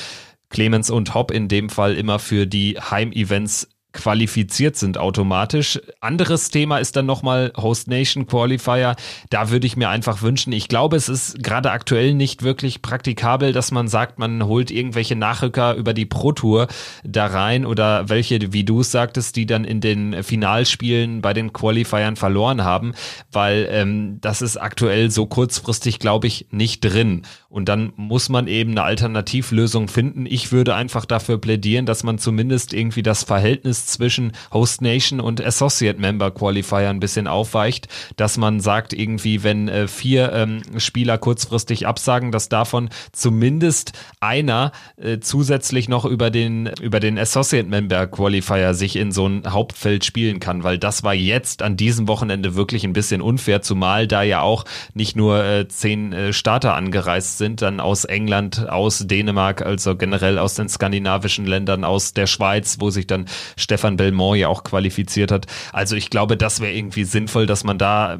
[0.49, 5.79] Clemens und Hopp in dem Fall immer für die Heimevents qualifiziert sind automatisch.
[5.99, 8.95] Anderes Thema ist dann nochmal Host Nation Qualifier.
[9.29, 13.51] Da würde ich mir einfach wünschen, ich glaube, es ist gerade aktuell nicht wirklich praktikabel,
[13.51, 16.67] dass man sagt, man holt irgendwelche Nachrücker über die Pro Tour
[17.03, 21.53] da rein oder welche, wie du es sagtest, die dann in den Finalspielen bei den
[21.53, 22.93] Qualifiern verloren haben,
[23.31, 27.23] weil ähm, das ist aktuell so kurzfristig, glaube ich, nicht drin.
[27.49, 30.25] Und dann muss man eben eine Alternativlösung finden.
[30.25, 35.43] Ich würde einfach dafür plädieren, dass man zumindest irgendwie das Verhältnis zwischen Host Nation und
[35.43, 41.17] Associate Member Qualifier ein bisschen aufweicht, dass man sagt, irgendwie, wenn äh, vier ähm, Spieler
[41.17, 48.07] kurzfristig absagen, dass davon zumindest einer äh, zusätzlich noch über den, über den Associate Member
[48.07, 52.55] Qualifier sich in so ein Hauptfeld spielen kann, weil das war jetzt an diesem Wochenende
[52.55, 57.37] wirklich ein bisschen unfair, zumal da ja auch nicht nur äh, zehn äh, Starter angereist
[57.37, 62.77] sind, dann aus England, aus Dänemark, also generell aus den skandinavischen Ländern, aus der Schweiz,
[62.79, 63.25] wo sich dann
[63.71, 65.45] Stefan Belmont ja auch qualifiziert hat.
[65.71, 68.19] Also ich glaube, das wäre irgendwie sinnvoll, dass man da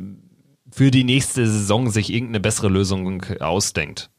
[0.72, 4.10] für die nächste Saison sich irgendeine bessere Lösung ausdenkt.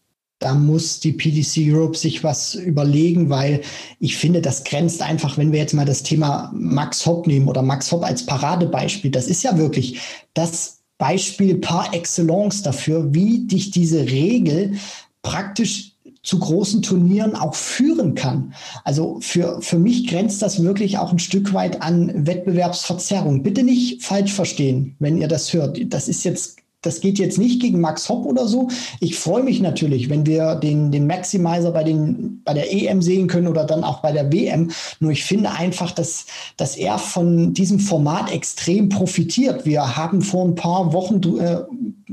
[0.40, 3.62] Da muss die PDC Europe sich was überlegen, weil
[3.98, 7.62] ich finde, das grenzt einfach, wenn wir jetzt mal das Thema Max Hopp nehmen oder
[7.62, 10.00] Max Hopp als Paradebeispiel, das ist ja wirklich
[10.34, 14.74] das Beispiel par excellence dafür, wie dich diese Regel
[15.22, 15.91] praktisch
[16.22, 18.54] zu großen Turnieren auch führen kann.
[18.84, 23.42] Also für, für mich grenzt das wirklich auch ein Stück weit an Wettbewerbsverzerrung.
[23.42, 25.78] Bitte nicht falsch verstehen, wenn ihr das hört.
[25.92, 28.68] Das ist jetzt das geht jetzt nicht gegen Max Hopp oder so.
[28.98, 33.28] Ich freue mich natürlich, wenn wir den, den Maximizer bei, den, bei der EM sehen
[33.28, 34.72] können oder dann auch bei der WM.
[34.98, 39.64] Nur ich finde einfach, dass, dass er von diesem Format extrem profitiert.
[39.64, 41.62] Wir haben vor ein paar Wochen, äh,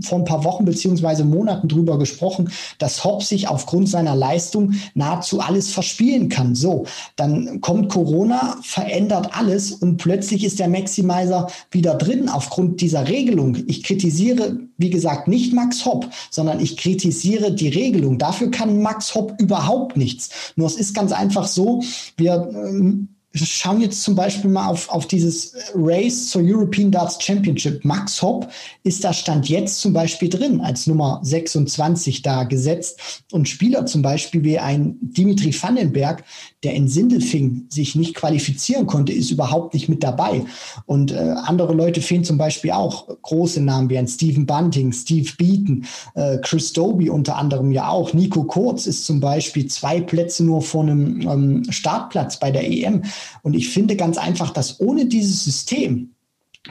[0.01, 5.39] vor ein paar Wochen beziehungsweise Monaten drüber gesprochen, dass Hopp sich aufgrund seiner Leistung nahezu
[5.39, 6.55] alles verspielen kann.
[6.55, 6.85] So,
[7.15, 13.57] dann kommt Corona, verändert alles und plötzlich ist der Maximizer wieder drin aufgrund dieser Regelung.
[13.67, 18.17] Ich kritisiere wie gesagt, nicht Max Hopp, sondern ich kritisiere die Regelung.
[18.17, 20.53] Dafür kann Max Hopp überhaupt nichts.
[20.55, 21.83] Nur es ist ganz einfach so,
[22.15, 27.85] wir ähm, schauen jetzt zum Beispiel mal auf, auf dieses Race zur European Darts Championship.
[27.85, 28.49] Max Hopp
[28.83, 33.23] ist da Stand jetzt zum Beispiel drin, als Nummer 26 da gesetzt.
[33.31, 36.23] Und Spieler zum Beispiel wie ein Dimitri Vandenberg,
[36.63, 40.43] der in Sindelfing sich nicht qualifizieren konnte, ist überhaupt nicht mit dabei.
[40.85, 45.29] Und äh, andere Leute fehlen zum Beispiel auch große Namen wie ein Stephen Bunting, Steve
[45.37, 48.13] Beaton, äh, Chris Doby unter anderem ja auch.
[48.13, 53.03] Nico Kurz ist zum Beispiel zwei Plätze nur vor einem ähm, Startplatz bei der EM.
[53.41, 56.11] Und ich finde ganz einfach, dass ohne dieses System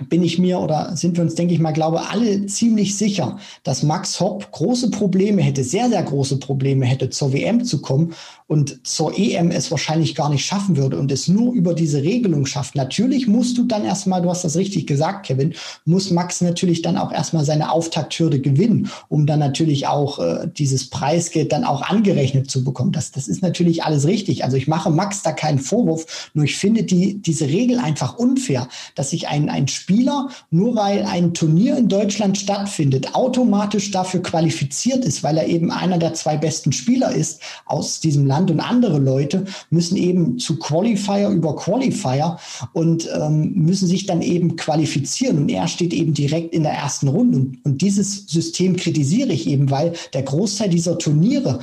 [0.08, 3.82] bin ich mir oder sind wir uns, denke ich mal, glaube alle ziemlich sicher, dass
[3.82, 8.14] Max Hopp große Probleme hätte, sehr, sehr große Probleme hätte, zur WM zu kommen
[8.48, 12.46] und zur EM es wahrscheinlich gar nicht schaffen würde und es nur über diese Regelung
[12.46, 12.74] schafft.
[12.74, 15.52] Natürlich musst du dann erstmal, du hast das richtig gesagt, Kevin,
[15.84, 20.88] muss Max natürlich dann auch erstmal seine Auftakthürde gewinnen, um dann natürlich auch äh, dieses
[20.88, 22.90] Preisgeld dann auch angerechnet zu bekommen.
[22.90, 24.44] Das, das ist natürlich alles richtig.
[24.44, 28.68] Also ich mache Max da keinen Vorwurf, nur ich finde die, diese Regel einfach unfair,
[28.94, 35.04] dass sich ein, ein Spieler, nur weil ein Turnier in Deutschland stattfindet, automatisch dafür qualifiziert
[35.04, 38.60] ist, weil er eben einer der zwei besten Spieler ist aus diesem Land Land und
[38.60, 42.38] andere Leute müssen eben zu Qualifier über Qualifier
[42.72, 45.38] und ähm, müssen sich dann eben qualifizieren.
[45.38, 47.38] Und er steht eben direkt in der ersten Runde.
[47.38, 51.58] Und, und dieses System kritisiere ich eben, weil der Großteil dieser Turniere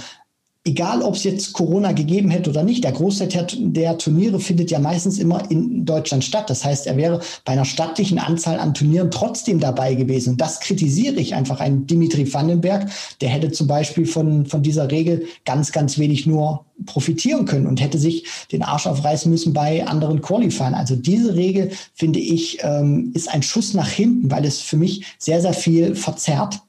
[0.66, 4.80] egal ob es jetzt Corona gegeben hätte oder nicht, der Großteil der Turniere findet ja
[4.80, 6.50] meistens immer in Deutschland statt.
[6.50, 10.32] Das heißt, er wäre bei einer stattlichen Anzahl an Turnieren trotzdem dabei gewesen.
[10.32, 11.60] Und das kritisiere ich einfach.
[11.60, 12.90] Ein Dimitri Vandenberg,
[13.22, 17.80] der hätte zum Beispiel von, von dieser Regel ganz, ganz wenig nur profitieren können und
[17.80, 20.74] hätte sich den Arsch aufreißen müssen bei anderen Qualifiern.
[20.74, 25.06] Also diese Regel, finde ich, ähm, ist ein Schuss nach hinten, weil es für mich
[25.20, 26.60] sehr, sehr viel verzerrt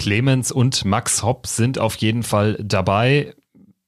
[0.00, 3.34] Clemens und Max Hopp sind auf jeden Fall dabei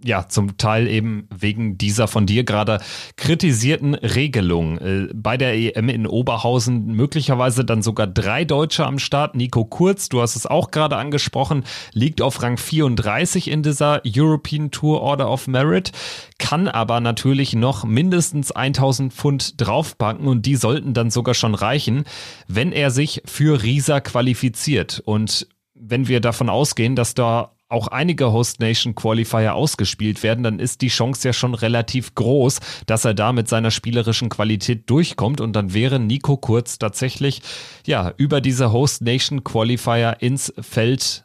[0.04, 2.80] ja, zum Teil eben wegen dieser von dir gerade
[3.16, 4.78] kritisierten Regelung.
[4.78, 9.36] Äh, bei der EM in Oberhausen möglicherweise dann sogar drei Deutsche am Start.
[9.36, 14.70] Nico Kurz, du hast es auch gerade angesprochen, liegt auf Rang 34 in dieser European
[14.70, 15.92] Tour Order of Merit,
[16.38, 22.04] kann aber natürlich noch mindestens 1000 Pfund draufpacken und die sollten dann sogar schon reichen,
[22.48, 25.00] wenn er sich für Risa qualifiziert.
[25.04, 25.46] Und
[25.82, 30.82] wenn wir davon ausgehen, dass da auch einige Host Nation Qualifier ausgespielt werden, dann ist
[30.82, 35.54] die Chance ja schon relativ groß, dass er da mit seiner spielerischen Qualität durchkommt und
[35.54, 37.40] dann wäre Nico Kurz tatsächlich
[37.86, 41.24] ja über diese Host Nation Qualifier ins Feld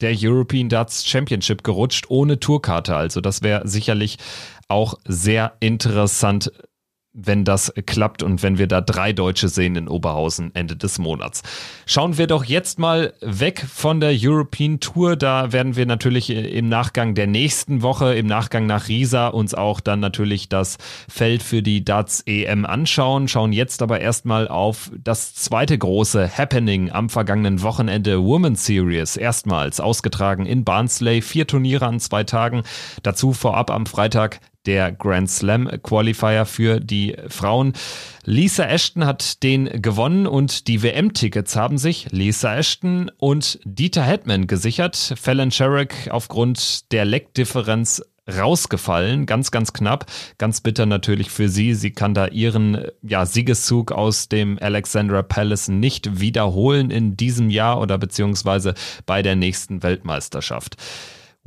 [0.00, 2.96] der European Darts Championship gerutscht ohne Tourkarte.
[2.96, 4.18] Also das wäre sicherlich
[4.68, 6.52] auch sehr interessant
[7.20, 11.42] wenn das klappt und wenn wir da drei Deutsche sehen in Oberhausen Ende des Monats.
[11.86, 15.16] Schauen wir doch jetzt mal weg von der European Tour.
[15.16, 19.80] Da werden wir natürlich im Nachgang der nächsten Woche, im Nachgang nach Riesa, uns auch
[19.80, 20.78] dann natürlich das
[21.08, 23.26] Feld für die Darts EM anschauen.
[23.26, 29.16] Schauen jetzt aber erstmal auf das zweite große Happening am vergangenen Wochenende Women Series.
[29.16, 31.20] Erstmals ausgetragen in Barnsley.
[31.22, 32.62] Vier Turniere an zwei Tagen.
[33.02, 37.72] Dazu vorab am Freitag der Grand Slam Qualifier für die Frauen.
[38.24, 44.46] Lisa Ashton hat den gewonnen und die WM-Tickets haben sich Lisa Ashton und Dieter Hetman
[44.46, 45.14] gesichert.
[45.16, 50.06] Fallon Sherrick aufgrund der Leckdifferenz rausgefallen, ganz, ganz knapp.
[50.36, 51.74] Ganz bitter natürlich für sie.
[51.74, 57.80] Sie kann da ihren ja, Siegeszug aus dem Alexandra Palace nicht wiederholen in diesem Jahr
[57.80, 58.74] oder beziehungsweise
[59.06, 60.76] bei der nächsten Weltmeisterschaft.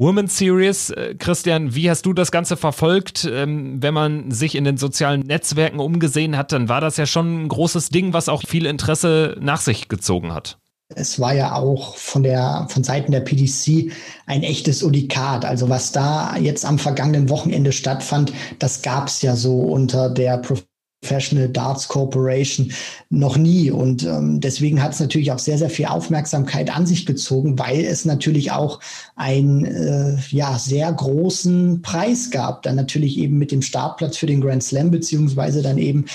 [0.01, 0.89] Women's Series.
[0.89, 3.29] Äh, Christian, wie hast du das Ganze verfolgt?
[3.31, 7.43] Ähm, wenn man sich in den sozialen Netzwerken umgesehen hat, dann war das ja schon
[7.43, 10.57] ein großes Ding, was auch viel Interesse nach sich gezogen hat.
[10.95, 13.91] Es war ja auch von der von Seiten der PDC
[14.25, 15.45] ein echtes Unikat.
[15.45, 20.37] Also was da jetzt am vergangenen Wochenende stattfand, das gab es ja so unter der
[21.01, 22.71] Professional Darts Corporation
[23.09, 23.71] noch nie.
[23.71, 27.83] Und ähm, deswegen hat es natürlich auch sehr, sehr viel Aufmerksamkeit an sich gezogen, weil
[27.83, 28.79] es natürlich auch
[29.15, 32.61] einen äh, ja, sehr großen Preis gab.
[32.61, 36.05] Dann natürlich eben mit dem Startplatz für den Grand Slam, beziehungsweise dann eben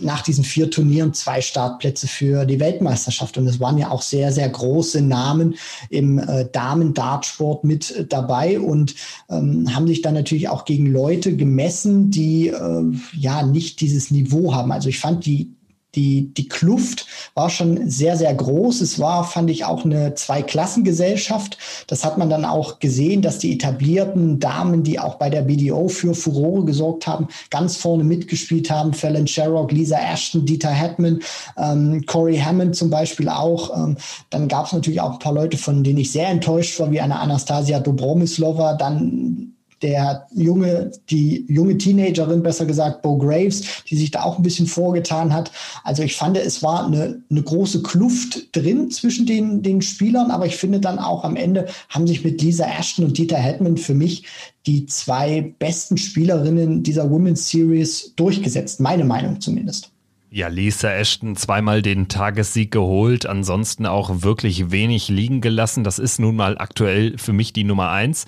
[0.00, 3.38] nach diesen vier Turnieren zwei Startplätze für die Weltmeisterschaft.
[3.38, 5.56] Und es waren ja auch sehr, sehr große Namen
[5.90, 8.94] im äh, Damen-Dartsport mit dabei und
[9.28, 12.82] ähm, haben sich dann natürlich auch gegen Leute gemessen, die äh,
[13.16, 14.72] ja nicht dieses Niveau haben.
[14.72, 15.54] Also ich fand die
[15.94, 18.80] die, die Kluft war schon sehr, sehr groß.
[18.80, 21.58] Es war, fand ich, auch eine Zweiklassengesellschaft.
[21.86, 25.88] Das hat man dann auch gesehen, dass die etablierten Damen, die auch bei der BDO
[25.88, 28.94] für Furore gesorgt haben, ganz vorne mitgespielt haben.
[28.94, 31.20] Fallon Sherrock, Lisa Ashton, Dieter Hetman,
[31.58, 33.76] ähm, Corey Hammond zum Beispiel auch.
[33.76, 33.96] Ähm,
[34.30, 37.00] dann gab es natürlich auch ein paar Leute, von denen ich sehr enttäuscht war, wie
[37.00, 38.74] eine Anastasia Dobromislova.
[38.74, 39.51] Dann
[39.82, 44.66] der junge, die junge Teenagerin, besser gesagt, Bo Graves, die sich da auch ein bisschen
[44.66, 45.50] vorgetan hat.
[45.84, 50.46] Also ich fand, es war eine, eine große Kluft drin zwischen den, den Spielern, aber
[50.46, 53.94] ich finde dann auch am Ende haben sich mit Lisa Ashton und Dieter Hetman für
[53.94, 54.24] mich
[54.66, 59.90] die zwei besten Spielerinnen dieser Women's Series durchgesetzt, meine Meinung zumindest.
[60.34, 65.84] Ja, Lisa Ashton zweimal den Tagessieg geholt, ansonsten auch wirklich wenig liegen gelassen.
[65.84, 68.24] Das ist nun mal aktuell für mich die Nummer eins.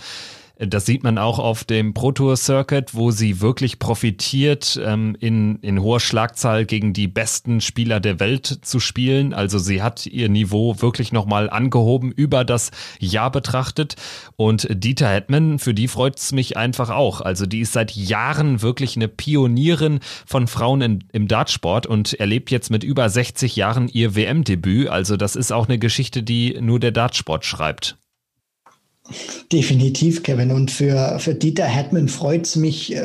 [0.56, 5.56] Das sieht man auch auf dem Pro Tour Circuit, wo sie wirklich profitiert, ähm, in,
[5.56, 9.34] in hoher Schlagzahl gegen die besten Spieler der Welt zu spielen.
[9.34, 13.96] Also sie hat ihr Niveau wirklich nochmal angehoben über das Jahr betrachtet.
[14.36, 17.20] Und Dieter Hetman, für die freut es mich einfach auch.
[17.20, 22.52] Also die ist seit Jahren wirklich eine Pionierin von Frauen in, im Dartsport und erlebt
[22.52, 24.88] jetzt mit über 60 Jahren ihr WM-Debüt.
[24.88, 27.96] Also das ist auch eine Geschichte, die nur der Dartsport schreibt.
[29.52, 30.50] Definitiv, Kevin.
[30.50, 33.02] Und für, für Dieter Hetman freut es mich äh,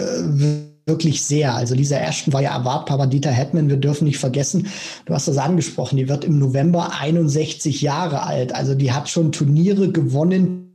[0.85, 1.53] wirklich sehr.
[1.53, 4.67] Also Lisa Ashton war ja erwartbar, aber Dieter Hetman, wir dürfen nicht vergessen,
[5.05, 8.53] du hast das angesprochen, die wird im November 61 Jahre alt.
[8.55, 10.65] Also die hat schon Turniere gewonnen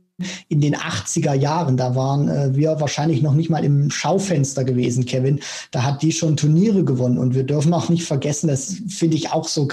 [0.47, 1.75] in den 80er Jahren.
[1.75, 5.41] Da waren äh, wir wahrscheinlich noch nicht mal im Schaufenster gewesen, Kevin.
[5.71, 7.17] Da hat die schon Turniere gewonnen.
[7.17, 9.67] Und wir dürfen auch nicht vergessen, das finde ich auch so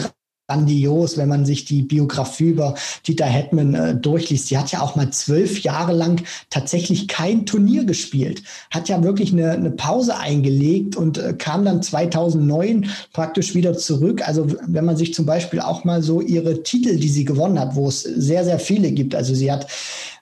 [0.53, 2.75] grandios, wenn man sich die Biografie über
[3.07, 4.49] Dieter Hetman äh, durchliest.
[4.49, 9.33] Sie hat ja auch mal zwölf Jahre lang tatsächlich kein Turnier gespielt, hat ja wirklich
[9.33, 14.27] eine, eine Pause eingelegt und äh, kam dann 2009 praktisch wieder zurück.
[14.27, 17.75] Also wenn man sich zum Beispiel auch mal so ihre Titel, die sie gewonnen hat,
[17.75, 19.15] wo es sehr, sehr viele gibt.
[19.15, 19.67] Also sie hat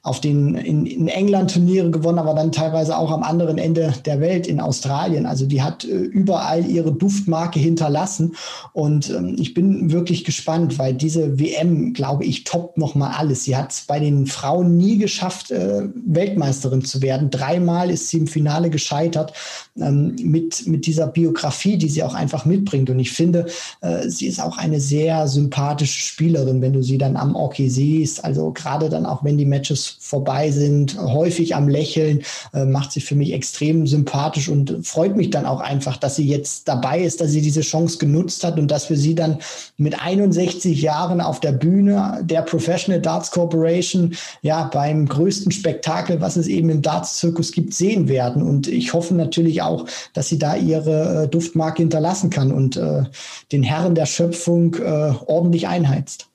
[0.03, 4.21] auf den in, in England Turniere gewonnen, aber dann teilweise auch am anderen Ende der
[4.21, 5.27] Welt in Australien.
[5.27, 8.35] Also die hat äh, überall ihre Duftmarke hinterlassen
[8.73, 13.45] und ähm, ich bin wirklich gespannt, weil diese WM, glaube ich, toppt noch mal alles.
[13.45, 17.29] Sie hat es bei den Frauen nie geschafft, äh, Weltmeisterin zu werden.
[17.29, 19.35] Dreimal ist sie im Finale gescheitert
[19.79, 22.89] ähm, mit mit dieser Biografie, die sie auch einfach mitbringt.
[22.89, 23.47] Und ich finde,
[23.83, 28.25] äh, sie ist auch eine sehr sympathische Spielerin, wenn du sie dann am Hockey siehst.
[28.25, 32.23] Also gerade dann auch, wenn die Matches vorbei sind, häufig am Lächeln,
[32.53, 36.27] äh, macht sie für mich extrem sympathisch und freut mich dann auch einfach, dass sie
[36.27, 39.39] jetzt dabei ist, dass sie diese Chance genutzt hat und dass wir sie dann
[39.77, 46.37] mit 61 Jahren auf der Bühne der Professional Darts Corporation ja beim größten Spektakel, was
[46.37, 48.43] es eben im Darts-Zirkus gibt, sehen werden.
[48.43, 53.05] Und ich hoffe natürlich auch, dass sie da ihre äh, Duftmarke hinterlassen kann und äh,
[53.53, 56.30] den Herren der Schöpfung äh, ordentlich einheizt.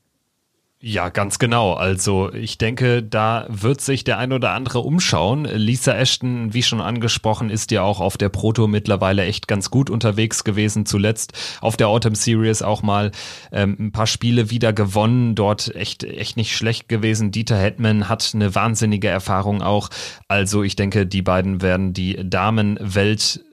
[0.87, 1.73] Ja, ganz genau.
[1.73, 5.45] Also ich denke, da wird sich der ein oder andere umschauen.
[5.45, 9.89] Lisa Ashton, wie schon angesprochen, ist ja auch auf der Proto mittlerweile echt ganz gut
[9.89, 10.85] unterwegs gewesen.
[10.85, 13.11] Zuletzt auf der Autumn Series auch mal
[13.51, 15.33] ähm, ein paar Spiele wieder gewonnen.
[15.33, 17.31] Dort echt, echt nicht schlecht gewesen.
[17.31, 19.89] Dieter Hetman hat eine wahnsinnige Erfahrung auch.
[20.27, 23.43] Also ich denke, die beiden werden die Damenwelt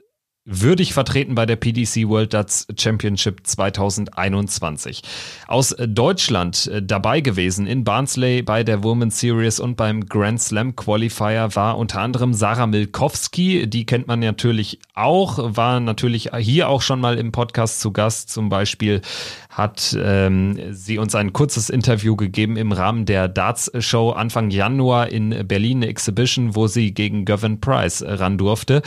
[0.45, 5.03] würdig vertreten bei der PDC World Darts Championship 2021.
[5.47, 10.74] Aus Deutschland äh, dabei gewesen in Barnsley bei der Women's Series und beim Grand Slam
[10.74, 13.68] Qualifier war unter anderem Sarah Milkowski.
[13.68, 18.30] Die kennt man natürlich auch, war natürlich hier auch schon mal im Podcast zu Gast.
[18.30, 19.01] Zum Beispiel
[19.49, 25.09] hat ähm, sie uns ein kurzes Interview gegeben im Rahmen der Darts Show Anfang Januar
[25.09, 28.82] in Berlin Exhibition, wo sie gegen Gavin Price ran durfte.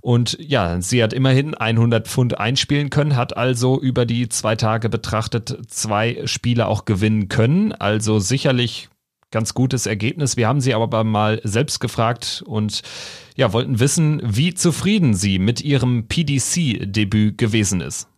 [0.00, 4.88] Und ja, sie hat immerhin 100 Pfund einspielen können, hat also über die zwei Tage
[4.88, 7.72] betrachtet zwei Spiele auch gewinnen können.
[7.72, 8.88] Also sicherlich
[9.30, 10.36] ganz gutes Ergebnis.
[10.36, 12.82] Wir haben sie aber mal selbst gefragt und
[13.36, 18.08] ja, wollten wissen, wie zufrieden sie mit ihrem PDC-Debüt gewesen ist.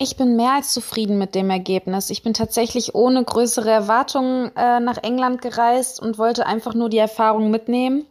[0.00, 2.10] Ich bin mehr als zufrieden mit dem Ergebnis.
[2.10, 6.98] Ich bin tatsächlich ohne größere Erwartungen äh, nach England gereist und wollte einfach nur die
[6.98, 8.06] Erfahrung mitnehmen.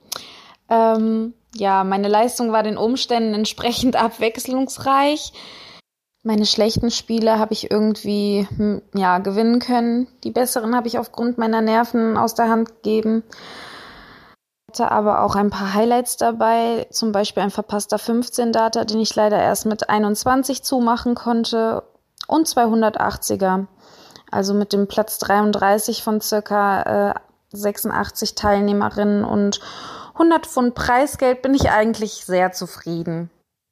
[0.70, 5.34] Ähm, ja, meine Leistung war den Umständen entsprechend abwechslungsreich.
[6.24, 10.08] Meine schlechten Spiele habe ich irgendwie hm, ja gewinnen können.
[10.24, 13.24] Die besseren habe ich aufgrund meiner Nerven aus der Hand gegeben.
[14.70, 19.16] Hatte aber auch ein paar Highlights dabei, zum Beispiel ein verpasster 15 Data, den ich
[19.16, 21.84] leider erst mit 21 zumachen konnte
[22.28, 23.68] und 280er.
[24.30, 27.14] Also mit dem Platz 33 von circa äh,
[27.54, 29.62] 86 Teilnehmerinnen und
[30.18, 33.30] 100 Pfund Preisgeld bin ich eigentlich sehr zufrieden.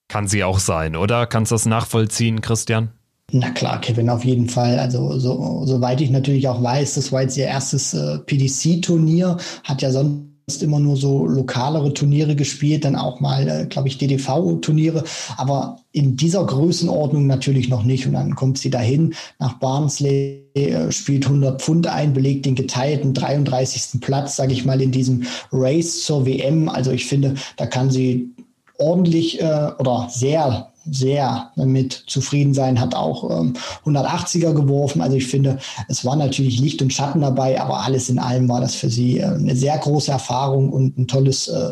[0.07, 1.25] Kann sie auch sein, oder?
[1.25, 2.91] Kannst du das nachvollziehen, Christian?
[3.31, 4.77] Na klar, Kevin, auf jeden Fall.
[4.77, 9.81] Also so, soweit ich natürlich auch weiß, das war jetzt ihr erstes äh, PDC-Turnier, hat
[9.81, 15.03] ja sonst immer nur so lokalere Turniere gespielt, dann auch mal, äh, glaube ich, DDV-Turniere,
[15.37, 18.05] aber in dieser Größenordnung natürlich noch nicht.
[18.05, 23.15] Und dann kommt sie dahin nach Barnsley äh, spielt 100 Pfund ein, belegt den geteilten
[23.15, 23.99] 33.
[24.01, 26.69] Platz, sage ich mal, in diesem Race zur WM.
[26.69, 28.29] Also ich finde, da kann sie
[28.77, 33.53] ordentlich äh, oder sehr sehr damit zufrieden sein, hat auch ähm,
[33.85, 35.01] 180er geworfen.
[35.01, 38.61] Also ich finde, es war natürlich Licht und Schatten dabei, aber alles in allem war
[38.61, 41.71] das für sie äh, eine sehr große Erfahrung und ein tolles, äh,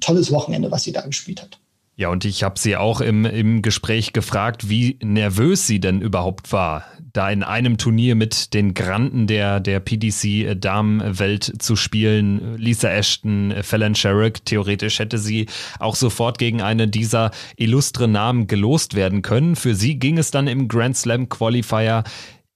[0.00, 1.58] tolles Wochenende, was sie da gespielt hat.
[1.98, 6.52] Ja, und ich habe sie auch im, im Gespräch gefragt, wie nervös sie denn überhaupt
[6.52, 6.84] war,
[7.16, 12.56] da in einem Turnier mit den Granden der, der PDC-Damenwelt zu spielen.
[12.56, 15.46] Lisa Ashton, Fallon Sherrick, theoretisch hätte sie
[15.78, 19.56] auch sofort gegen eine dieser illustre Namen gelost werden können.
[19.56, 22.04] Für sie ging es dann im Grand Slam Qualifier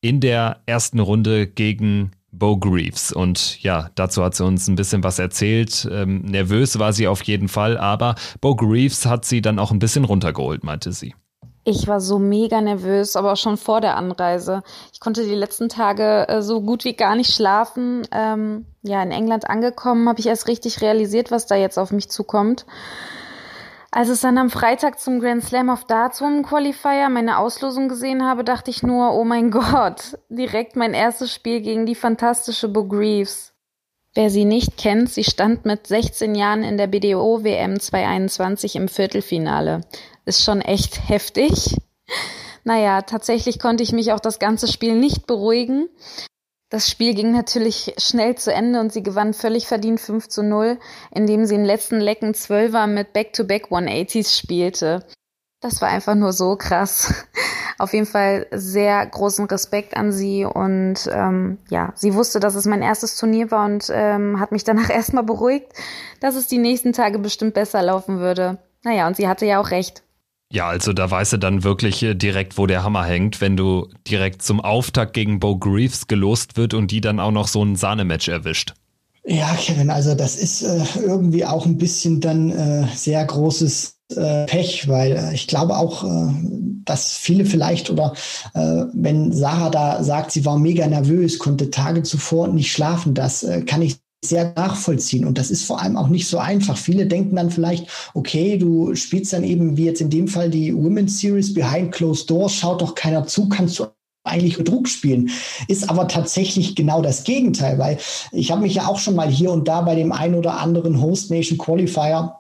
[0.01, 3.13] in der ersten Runde gegen Bo Greaves.
[3.13, 5.89] Und ja, dazu hat sie uns ein bisschen was erzählt.
[5.91, 9.79] Ähm, nervös war sie auf jeden Fall, aber Bo Greaves hat sie dann auch ein
[9.79, 11.15] bisschen runtergeholt, meinte sie.
[11.65, 14.63] Ich war so mega nervös, aber auch schon vor der Anreise.
[14.93, 18.07] Ich konnte die letzten Tage äh, so gut wie gar nicht schlafen.
[18.13, 22.09] Ähm, ja, in England angekommen, habe ich erst richtig realisiert, was da jetzt auf mich
[22.09, 22.65] zukommt.
[23.93, 28.25] Als es dann am Freitag zum Grand Slam of Darts Women Qualifier meine Auslosung gesehen
[28.25, 32.85] habe, dachte ich nur, oh mein Gott, direkt mein erstes Spiel gegen die fantastische Bo
[32.85, 33.53] Greaves.
[34.15, 38.89] Wer sie nicht kennt, sie stand mit 16 Jahren in der BDO WM 221 im
[38.89, 39.83] Viertelfinale.
[40.25, 41.77] Ist schon echt heftig.
[42.65, 45.89] Naja, tatsächlich konnte ich mich auch das ganze Spiel nicht beruhigen
[46.71, 50.79] das Spiel ging natürlich schnell zu Ende und sie gewann völlig verdient 5 zu 0,
[51.11, 55.05] indem sie im letzten Lecken Zwölfer mit Back-to-Back 180s spielte.
[55.61, 57.13] Das war einfach nur so krass.
[57.79, 62.67] Auf jeden Fall sehr großen Respekt an sie und ähm, ja, sie wusste, dass es
[62.67, 65.73] mein erstes Turnier war und ähm, hat mich danach erstmal beruhigt,
[66.21, 68.59] dass es die nächsten Tage bestimmt besser laufen würde.
[68.85, 70.05] Naja, und sie hatte ja auch recht.
[70.53, 73.89] Ja, also da weißt du dann wirklich äh, direkt, wo der Hammer hängt, wenn du
[74.09, 77.77] direkt zum Auftakt gegen Bo Greaves gelost wird und die dann auch noch so ein
[77.77, 78.75] Sahnematch erwischt.
[79.25, 84.47] Ja, Kevin, also das ist äh, irgendwie auch ein bisschen dann äh, sehr großes äh,
[84.47, 86.33] Pech, weil äh, ich glaube auch, äh,
[86.85, 88.15] dass viele vielleicht oder
[88.53, 93.83] wenn Sarah da sagt, sie war mega nervös, konnte Tage zuvor nicht schlafen, das kann
[93.83, 95.25] ich sehr nachvollziehen.
[95.25, 96.77] Und das ist vor allem auch nicht so einfach.
[96.77, 100.75] Viele denken dann vielleicht, okay, du spielst dann eben wie jetzt in dem Fall die
[100.75, 103.87] Women's Series Behind Closed Doors, schaut doch keiner zu, kannst du
[104.25, 105.31] eigentlich mit Druck spielen.
[105.69, 107.99] Ist aber tatsächlich genau das Gegenteil, weil
[108.33, 111.01] ich habe mich ja auch schon mal hier und da bei dem ein oder anderen
[111.01, 112.37] Host Nation Qualifier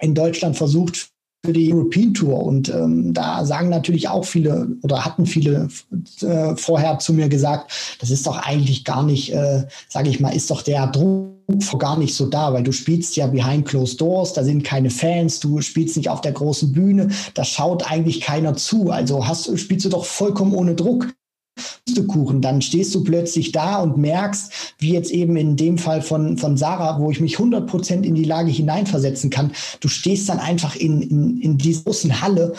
[0.00, 1.10] in Deutschland versucht,
[1.44, 2.42] für die European Tour.
[2.42, 5.68] Und ähm, da sagen natürlich auch viele oder hatten viele
[6.20, 10.30] äh, vorher zu mir gesagt, das ist doch eigentlich gar nicht, äh, sage ich mal,
[10.30, 11.30] ist doch der Druck
[11.78, 15.40] gar nicht so da, weil du spielst ja behind closed doors, da sind keine Fans,
[15.40, 18.90] du spielst nicht auf der großen Bühne, da schaut eigentlich keiner zu.
[18.90, 21.08] Also hast, spielst du doch vollkommen ohne Druck.
[22.06, 26.38] Kuchen, dann stehst du plötzlich da und merkst, wie jetzt eben in dem Fall von,
[26.38, 30.76] von Sarah, wo ich mich 100% in die Lage hineinversetzen kann, du stehst dann einfach
[30.76, 32.54] in, in, in dieser großen Halle,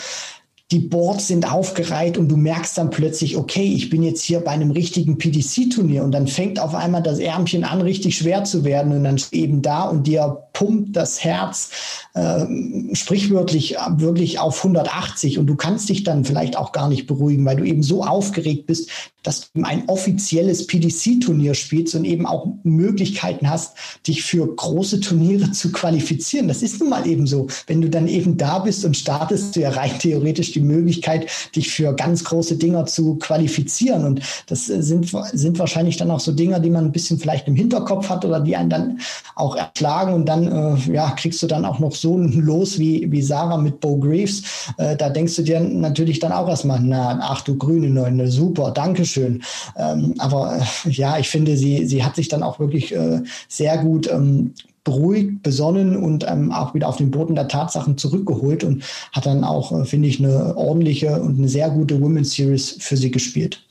[0.72, 4.52] die Boards sind aufgereiht und du merkst dann plötzlich, okay, ich bin jetzt hier bei
[4.52, 8.92] einem richtigen PDC-Turnier und dann fängt auf einmal das Ärmchen an, richtig schwer zu werden
[8.92, 11.70] und dann eben da und dir pumpt das Herz
[12.14, 12.46] äh,
[12.94, 17.56] sprichwörtlich wirklich auf 180 und du kannst dich dann vielleicht auch gar nicht beruhigen, weil
[17.56, 18.90] du eben so aufgeregt bist,
[19.22, 25.52] dass du ein offizielles PDC-Turnier spielst und eben auch Möglichkeiten hast, dich für große Turniere
[25.52, 26.48] zu qualifizieren.
[26.48, 27.46] Das ist nun mal eben so.
[27.66, 31.70] Wenn du dann eben da bist und startest, du ja rein theoretisch die Möglichkeit, dich
[31.70, 34.04] für ganz große Dinger zu qualifizieren.
[34.04, 37.54] Und das sind, sind wahrscheinlich dann auch so Dinger, die man ein bisschen vielleicht im
[37.54, 38.98] Hinterkopf hat oder die einen dann
[39.34, 43.10] auch erschlagen und dann äh, ja, kriegst du dann auch noch so ein Los wie,
[43.10, 44.42] wie Sarah mit Bo Greaves.
[44.78, 48.70] Äh, da denkst du dir natürlich dann auch erstmal, na, ach du grüne Neune, super,
[48.70, 49.42] danke schön.
[49.76, 53.78] Ähm, aber äh, ja, ich finde, sie, sie hat sich dann auch wirklich äh, sehr
[53.78, 54.54] gut ähm,
[54.84, 59.44] beruhigt, besonnen und ähm, auch wieder auf den Boden der Tatsachen zurückgeholt und hat dann
[59.44, 63.64] auch, äh, finde ich, eine ordentliche und eine sehr gute Women's Series für sie gespielt.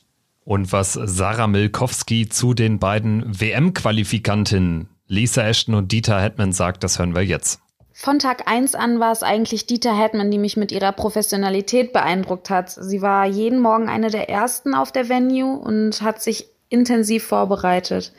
[0.44, 6.98] Und was Sarah Milkowski zu den beiden WM-Qualifikantinnen Lisa Ashton und Dieter Hetman sagt, das
[6.98, 7.60] hören wir jetzt.
[7.92, 12.48] Von Tag 1 an war es eigentlich Dieter Hetman, die mich mit ihrer Professionalität beeindruckt
[12.48, 12.70] hat.
[12.70, 18.12] Sie war jeden Morgen eine der ersten auf der Venue und hat sich intensiv vorbereitet.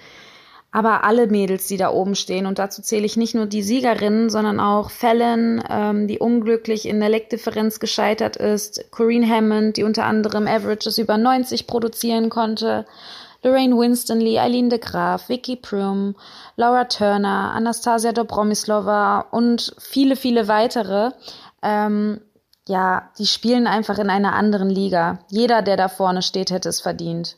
[0.76, 4.32] Aber alle Mädels, die da oben stehen, und dazu zähle ich nicht nur die Siegerinnen,
[4.32, 10.06] sondern auch Fallon, ähm, die unglücklich in der Leckdifferenz gescheitert ist, Corrine Hammond, die unter
[10.06, 12.88] anderem Averages über 90 produzieren konnte,
[13.44, 16.16] Lorraine Winstanley, Eileen de Graaf, Vicky Prum,
[16.56, 21.12] Laura Turner, Anastasia Dobromislova und viele, viele weitere.
[21.62, 22.20] Ähm,
[22.68, 25.20] ja, die spielen einfach in einer anderen Liga.
[25.30, 27.36] Jeder, der da vorne steht, hätte es verdient.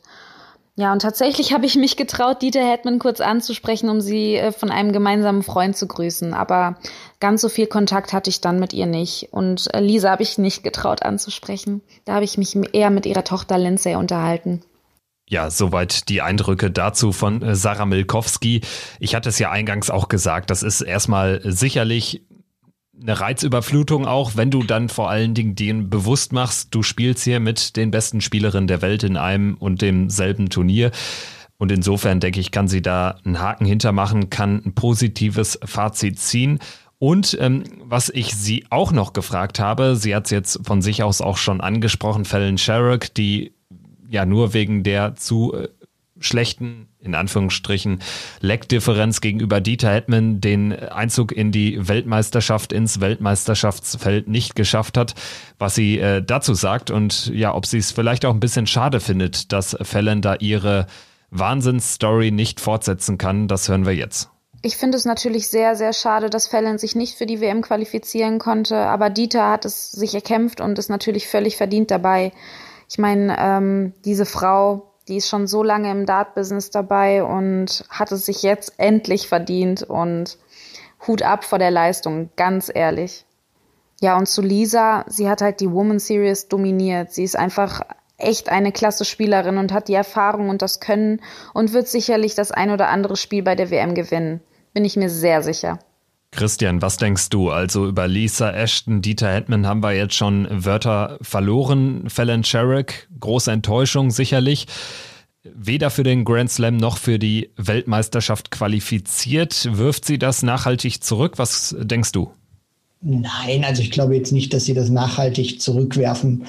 [0.78, 4.70] Ja, und tatsächlich habe ich mich getraut, Dieter Hetman kurz anzusprechen, um sie äh, von
[4.70, 6.34] einem gemeinsamen Freund zu grüßen.
[6.34, 6.76] Aber
[7.18, 9.28] ganz so viel Kontakt hatte ich dann mit ihr nicht.
[9.32, 11.80] Und äh, Lisa habe ich nicht getraut anzusprechen.
[12.04, 14.62] Da habe ich mich eher mit ihrer Tochter Lindsay unterhalten.
[15.28, 18.60] Ja, soweit die Eindrücke dazu von äh, Sarah Milkowski.
[19.00, 22.25] Ich hatte es ja eingangs auch gesagt, das ist erstmal sicherlich
[23.00, 27.40] eine Reizüberflutung auch, wenn du dann vor allen Dingen den bewusst machst, du spielst hier
[27.40, 30.90] mit den besten Spielerinnen der Welt in einem und demselben Turnier.
[31.58, 36.58] Und insofern denke ich, kann sie da einen Haken hintermachen, kann ein positives Fazit ziehen.
[36.98, 41.02] Und ähm, was ich sie auch noch gefragt habe, sie hat es jetzt von sich
[41.02, 43.52] aus auch schon angesprochen, Fallon Sherrock, die
[44.08, 45.68] ja nur wegen der zu äh,
[46.20, 48.00] schlechten, in Anführungsstrichen,
[48.40, 55.14] Leckdifferenz gegenüber Dieter Hetman den Einzug in die Weltmeisterschaft, ins Weltmeisterschaftsfeld nicht geschafft hat,
[55.58, 59.00] was sie äh, dazu sagt und ja, ob sie es vielleicht auch ein bisschen schade
[59.00, 60.86] findet, dass Fallon da ihre
[61.30, 64.30] Wahnsinnsstory nicht fortsetzen kann, das hören wir jetzt.
[64.62, 68.38] Ich finde es natürlich sehr, sehr schade, dass Fallon sich nicht für die WM qualifizieren
[68.38, 72.32] konnte, aber Dieter hat es sich erkämpft und ist natürlich völlig verdient dabei.
[72.88, 78.12] Ich meine, ähm, diese Frau, die ist schon so lange im Dart-Business dabei und hat
[78.12, 80.38] es sich jetzt endlich verdient und
[81.06, 83.24] Hut ab vor der Leistung, ganz ehrlich.
[84.00, 87.12] Ja, und zu Lisa, sie hat halt die Woman Series dominiert.
[87.12, 87.80] Sie ist einfach
[88.18, 91.20] echt eine klasse Spielerin und hat die Erfahrung und das Können
[91.54, 94.40] und wird sicherlich das ein oder andere Spiel bei der WM gewinnen.
[94.74, 95.78] Bin ich mir sehr sicher.
[96.36, 97.50] Christian, was denkst du?
[97.50, 102.04] Also über Lisa Ashton, Dieter Hetman haben wir jetzt schon Wörter verloren.
[102.08, 104.66] Fallon Sherrick, große Enttäuschung sicherlich.
[105.42, 109.68] Weder für den Grand Slam noch für die Weltmeisterschaft qualifiziert.
[109.72, 111.34] Wirft sie das nachhaltig zurück?
[111.36, 112.30] Was denkst du?
[113.00, 116.46] Nein, also ich glaube jetzt nicht, dass sie das nachhaltig zurückwerfen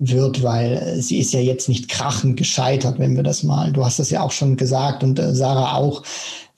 [0.00, 3.98] wird, weil sie ist ja jetzt nicht krachend gescheitert, wenn wir das mal, du hast
[3.98, 6.02] das ja auch schon gesagt und äh, Sarah auch,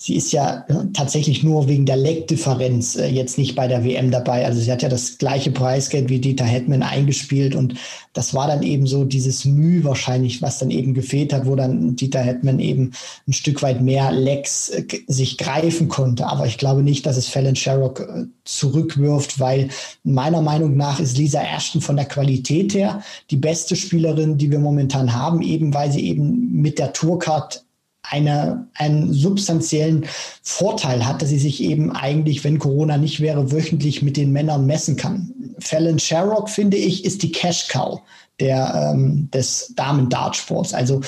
[0.03, 4.11] sie ist ja äh, tatsächlich nur wegen der Leckdifferenz äh, jetzt nicht bei der WM
[4.11, 4.45] dabei.
[4.45, 7.75] Also sie hat ja das gleiche Preisgeld wie Dieter Hetman eingespielt und
[8.13, 11.95] das war dann eben so dieses Mühe wahrscheinlich, was dann eben gefehlt hat, wo dann
[11.95, 12.91] Dieter Hetman eben
[13.29, 16.27] ein Stück weit mehr Lecks äh, sich greifen konnte.
[16.27, 18.05] Aber ich glaube nicht, dass es Fallon Sherrock
[18.45, 19.69] zurückwirft, weil
[20.03, 24.59] meiner Meinung nach ist Lisa Ashton von der Qualität her die beste Spielerin, die wir
[24.59, 27.65] momentan haben, eben weil sie eben mit der Tourcard
[28.13, 30.07] eine, einen substanziellen
[30.43, 34.67] Vorteil hat, dass sie sich eben eigentlich, wenn Corona nicht wäre, wöchentlich mit den Männern
[34.67, 35.33] messen kann.
[35.59, 38.01] Fallon Sherrock, finde ich, ist die Cash Cow
[38.43, 40.75] der, ähm, des Damen-Dartsports.
[40.75, 41.01] Also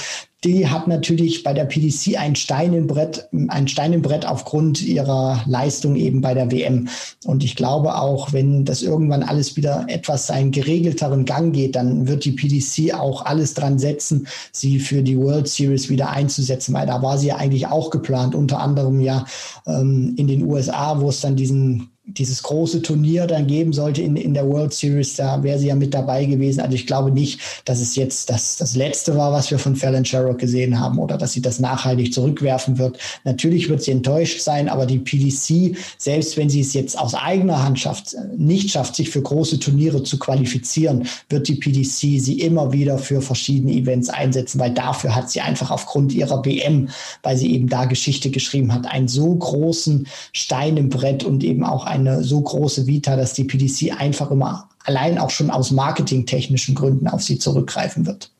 [0.45, 4.82] die hat natürlich bei der PDC ein Stein im Brett, ein Stein im Brett aufgrund
[4.82, 6.89] ihrer Leistung eben bei der WM.
[7.24, 12.07] Und ich glaube auch, wenn das irgendwann alles wieder etwas seinen geregelteren Gang geht, dann
[12.07, 16.87] wird die PDC auch alles dran setzen, sie für die World Series wieder einzusetzen, weil
[16.87, 19.24] da war sie ja eigentlich auch geplant, unter anderem ja
[19.66, 24.16] ähm, in den USA, wo es dann diesen dieses große Turnier dann geben sollte in,
[24.16, 26.61] in der World Series, da wäre sie ja mit dabei gewesen.
[26.61, 30.05] Also ich glaube nicht, dass es jetzt das, das Letzte war, was wir von Fallon
[30.05, 32.98] Sherrock gesehen haben oder dass sie das nachhaltig zurückwerfen wird.
[33.24, 37.62] Natürlich wird sie enttäuscht sein, aber die PDC, selbst wenn sie es jetzt aus eigener
[37.62, 42.72] Hand schafft, nicht schafft, sich für große Turniere zu qualifizieren, wird die PDC sie immer
[42.72, 46.90] wieder für verschiedene Events einsetzen, weil dafür hat sie einfach aufgrund ihrer BM,
[47.22, 51.64] weil sie eben da Geschichte geschrieben hat, einen so großen Stein im Brett und eben
[51.64, 56.74] auch eine so große Vita, dass die PDC einfach immer allein auch schon aus marketingtechnischen
[56.74, 58.30] Gründen auf sie zurückgreifen wird.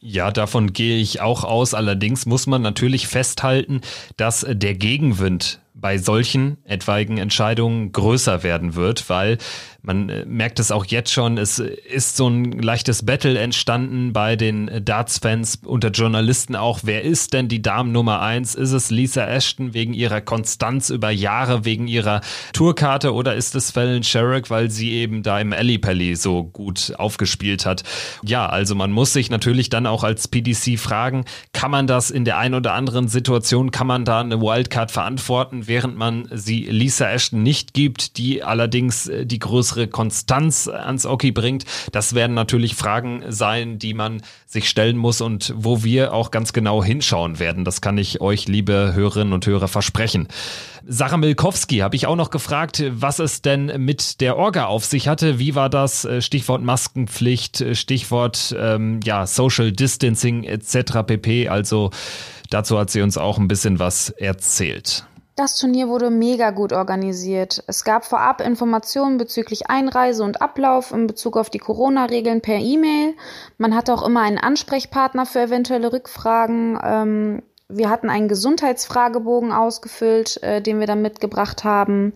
[0.00, 1.72] Ja, davon gehe ich auch aus.
[1.72, 3.80] Allerdings muss man natürlich festhalten,
[4.18, 9.38] dass der Gegenwind bei solchen etwaigen Entscheidungen größer werden wird, weil
[9.84, 14.34] man äh, merkt es auch jetzt schon, es ist so ein leichtes Battle entstanden bei
[14.34, 16.80] den Darts-Fans unter Journalisten auch.
[16.84, 18.54] Wer ist denn die Dame Nummer eins?
[18.54, 22.22] Ist es Lisa Ashton wegen ihrer Konstanz über Jahre, wegen ihrer
[22.54, 26.94] Tourkarte oder ist es Fallon Sherrick, weil sie eben da im Alley Pally so gut
[26.96, 27.82] aufgespielt hat?
[28.22, 32.24] Ja, also man muss sich natürlich dann auch als PDC fragen, kann man das in
[32.24, 37.10] der einen oder anderen Situation, kann man da eine Wildcard verantworten, während man sie Lisa
[37.10, 41.64] Ashton nicht gibt, die allerdings äh, die größere größere Konstanz ans Oki bringt.
[41.92, 46.52] Das werden natürlich Fragen sein, die man sich stellen muss und wo wir auch ganz
[46.52, 47.64] genau hinschauen werden.
[47.64, 50.28] Das kann ich euch, liebe Hörerinnen und Hörer, versprechen.
[50.86, 55.08] Sarah Milkowski habe ich auch noch gefragt, was es denn mit der Orga auf sich
[55.08, 55.38] hatte.
[55.38, 56.06] Wie war das?
[56.20, 61.02] Stichwort Maskenpflicht, Stichwort ähm, ja, Social Distancing etc.
[61.06, 61.48] pp.
[61.48, 61.90] Also
[62.50, 65.06] dazu hat sie uns auch ein bisschen was erzählt.
[65.36, 67.64] Das Turnier wurde mega gut organisiert.
[67.66, 73.14] Es gab vorab Informationen bezüglich Einreise und Ablauf in Bezug auf die Corona-Regeln per E-Mail.
[73.58, 76.78] Man hatte auch immer einen Ansprechpartner für eventuelle Rückfragen.
[76.80, 82.12] Ähm, wir hatten einen Gesundheitsfragebogen ausgefüllt, äh, den wir dann mitgebracht haben.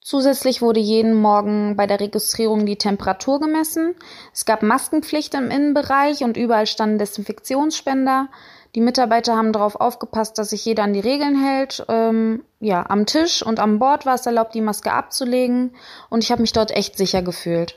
[0.00, 3.96] Zusätzlich wurde jeden Morgen bei der Registrierung die Temperatur gemessen.
[4.32, 8.28] Es gab Maskenpflicht im Innenbereich und überall standen Desinfektionsspender.
[8.74, 11.84] Die Mitarbeiter haben darauf aufgepasst, dass sich jeder an die Regeln hält.
[11.88, 15.72] Ähm, ja, am Tisch und am Bord war es erlaubt, die Maske abzulegen
[16.10, 17.76] und ich habe mich dort echt sicher gefühlt.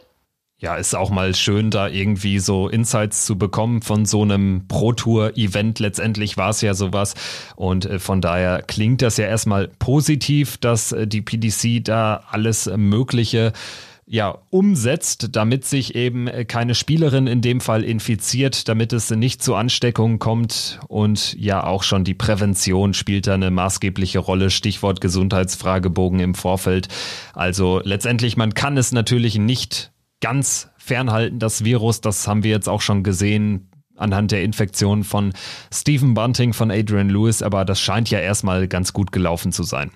[0.62, 5.80] Ja, ist auch mal schön, da irgendwie so Insights zu bekommen von so einem Pro-Tour-Event.
[5.80, 7.16] Letztendlich war es ja sowas.
[7.56, 12.70] Und äh, von daher klingt das ja erstmal positiv, dass äh, die PDC da alles
[12.78, 13.54] Mögliche
[14.14, 19.42] ja, umsetzt, damit sich eben äh, keine Spielerin in dem Fall infiziert, damit es nicht
[19.42, 25.00] zu Ansteckungen kommt und ja auch schon die Prävention spielt da eine maßgebliche Rolle, Stichwort
[25.00, 26.90] Gesundheitsfragebogen im Vorfeld.
[27.34, 32.68] Also letztendlich, man kann es natürlich nicht ganz fernhalten, das Virus, das haben wir jetzt
[32.68, 35.32] auch schon gesehen anhand der Infektion von
[35.74, 39.92] Stephen Bunting, von Adrian Lewis, aber das scheint ja erstmal ganz gut gelaufen zu sein.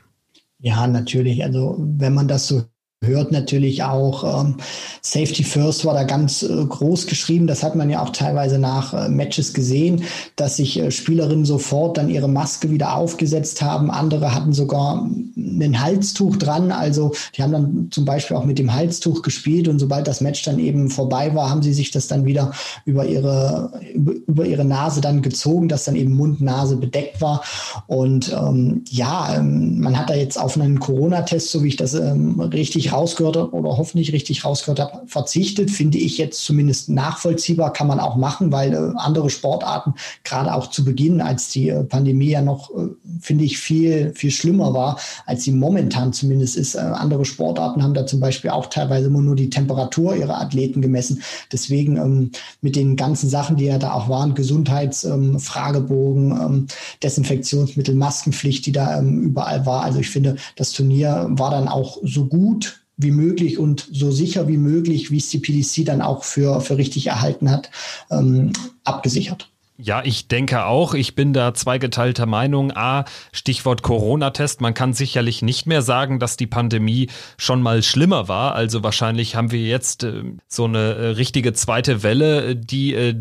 [0.59, 1.43] Ja, natürlich.
[1.43, 2.63] Also wenn man das so
[3.03, 4.41] hört natürlich auch.
[4.41, 4.55] Ähm,
[5.01, 7.47] Safety First war da ganz äh, groß geschrieben.
[7.47, 10.03] Das hat man ja auch teilweise nach äh, Matches gesehen,
[10.35, 13.91] dass sich äh, Spielerinnen sofort dann ihre Maske wieder aufgesetzt haben.
[13.91, 16.71] Andere hatten sogar ein Halstuch dran.
[16.71, 20.43] Also die haben dann zum Beispiel auch mit dem Halstuch gespielt und sobald das Match
[20.43, 22.51] dann eben vorbei war, haben sie sich das dann wieder
[22.85, 27.43] über ihre, über ihre Nase dann gezogen, dass dann eben Mund, Nase bedeckt war.
[27.87, 31.93] Und ähm, ja, ähm, man hat da jetzt auf einen Corona-Test, so wie ich das
[31.93, 32.39] ähm,
[32.85, 37.99] richtig rausgehört oder hoffentlich richtig rausgehört habe, verzichtet, finde ich jetzt zumindest nachvollziehbar, kann man
[37.99, 42.41] auch machen, weil äh, andere Sportarten, gerade auch zu Beginn, als die äh, Pandemie ja
[42.41, 46.75] noch, äh, finde ich, viel, viel schlimmer war, als sie momentan zumindest ist.
[46.75, 50.81] Äh, andere Sportarten haben da zum Beispiel auch teilweise immer nur die Temperatur ihrer Athleten
[50.81, 51.23] gemessen.
[51.51, 52.31] Deswegen ähm,
[52.61, 56.67] mit den ganzen Sachen, die ja da auch waren, Gesundheitsfragebogen, ähm, ähm,
[57.01, 59.83] Desinfektionsmittel, Maskenpflicht, die da ähm, überall war.
[59.83, 64.47] Also ich finde, das Turnier war dann auch so gut wie möglich und so sicher
[64.47, 67.69] wie möglich, wie es die PDC dann auch für, für richtig erhalten hat,
[68.09, 69.49] ähm, abgesichert.
[69.77, 70.93] Ja, ich denke auch.
[70.93, 72.71] Ich bin da zweigeteilter Meinung.
[72.71, 74.61] A, Stichwort Corona-Test.
[74.61, 78.55] Man kann sicherlich nicht mehr sagen, dass die Pandemie schon mal schlimmer war.
[78.55, 83.15] Also wahrscheinlich haben wir jetzt äh, so eine äh, richtige zweite Welle, die äh,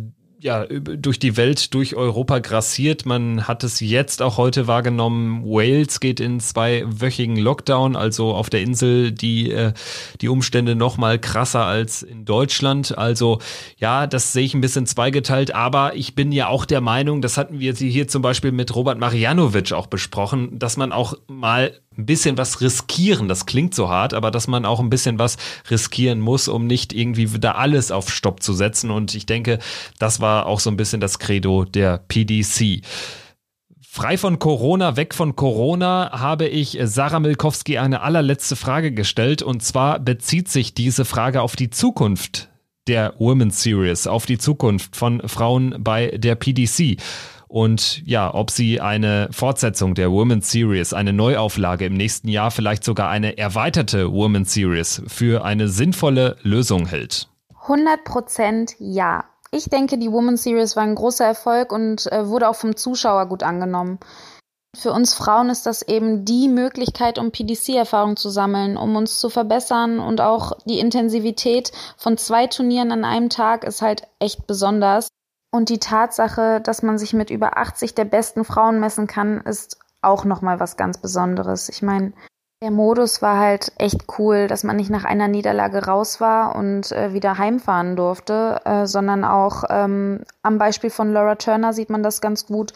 [0.45, 3.07] ja, durch die Welt, durch Europa grassiert.
[3.07, 5.42] Man hat es jetzt auch heute wahrgenommen.
[5.42, 9.72] Wales geht in zweiwöchigen Lockdown, also auf der Insel die, äh,
[10.20, 12.99] die Umstände noch mal krasser als in Deutschland.
[12.99, 13.38] Also
[13.78, 17.38] ja, das sehe ich ein bisschen zweigeteilt, aber ich bin ja auch der Meinung, das
[17.38, 22.07] hatten wir hier zum Beispiel mit Robert Marianovic auch besprochen, dass man auch mal ein
[22.07, 23.28] bisschen was riskieren.
[23.28, 25.36] Das klingt so hart, aber dass man auch ein bisschen was
[25.70, 28.90] riskieren muss, um nicht irgendwie da alles auf Stopp zu setzen.
[28.90, 29.59] Und ich denke,
[29.99, 32.82] das war auch so ein bisschen das Credo der PDC.
[33.80, 39.40] Frei von Corona, weg von Corona, habe ich Sarah Milkowski eine allerletzte Frage gestellt.
[39.40, 42.49] Und zwar bezieht sich diese Frage auf die Zukunft
[42.88, 46.99] der Women's Series, auf die Zukunft von Frauen bei der PDC
[47.55, 52.82] und ja, ob sie eine Fortsetzung der Women's Series, eine Neuauflage im nächsten Jahr, vielleicht
[52.82, 57.28] sogar eine erweiterte Women's Series für eine sinnvolle Lösung hält.
[57.62, 59.22] 100 Prozent ja.
[59.52, 63.26] Ich denke, die Women's Series war ein großer Erfolg und äh, wurde auch vom Zuschauer
[63.26, 64.00] gut angenommen.
[64.76, 69.30] Für uns Frauen ist das eben die Möglichkeit, um PDC-Erfahrung zu sammeln, um uns zu
[69.30, 75.07] verbessern und auch die Intensivität von zwei Turnieren an einem Tag ist halt echt besonders.
[75.55, 79.78] Und die Tatsache, dass man sich mit über 80 der besten Frauen messen kann, ist
[80.02, 81.68] auch nochmal was ganz Besonderes.
[81.68, 82.12] Ich meine,
[82.61, 86.90] der Modus war halt echt cool, dass man nicht nach einer Niederlage raus war und
[86.90, 92.03] äh, wieder heimfahren durfte, äh, sondern auch ähm, am Beispiel von Laura Turner sieht man
[92.03, 92.72] das ganz gut,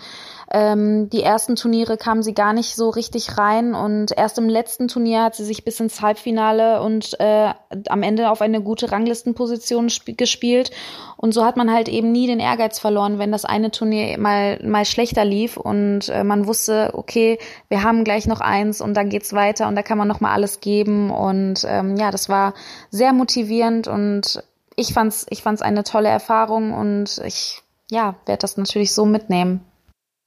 [0.50, 4.88] ähm, die ersten Turniere kam sie gar nicht so richtig rein und erst im letzten
[4.88, 7.52] Turnier hat sie sich bis ins Halbfinale und äh,
[7.88, 10.70] am Ende auf eine gute Ranglistenposition gespielt.
[11.18, 14.58] Und so hat man halt eben nie den Ehrgeiz verloren, wenn das eine Turnier mal,
[14.64, 17.38] mal schlechter lief und äh, man wusste, okay,
[17.68, 20.32] wir haben gleich noch eins und dann geht's weiter und da kann man noch mal
[20.32, 21.10] alles geben.
[21.10, 22.54] Und ähm, ja, das war
[22.90, 24.42] sehr motivierend und
[24.78, 29.60] ich fand's, ich fand's eine tolle Erfahrung und ich ja, werde das natürlich so mitnehmen.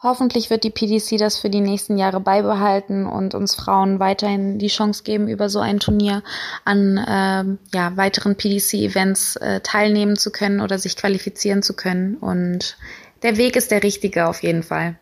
[0.04, 4.68] Hoffentlich wird die PDC das für die nächsten Jahre beibehalten und uns Frauen weiterhin die
[4.68, 6.24] Chance geben, über so ein Turnier
[6.66, 12.16] an äh, ja, weiteren PDC-Events äh, teilnehmen zu können oder sich qualifizieren zu können.
[12.16, 12.78] Und
[13.22, 14.98] der Weg ist der richtige auf jeden Fall.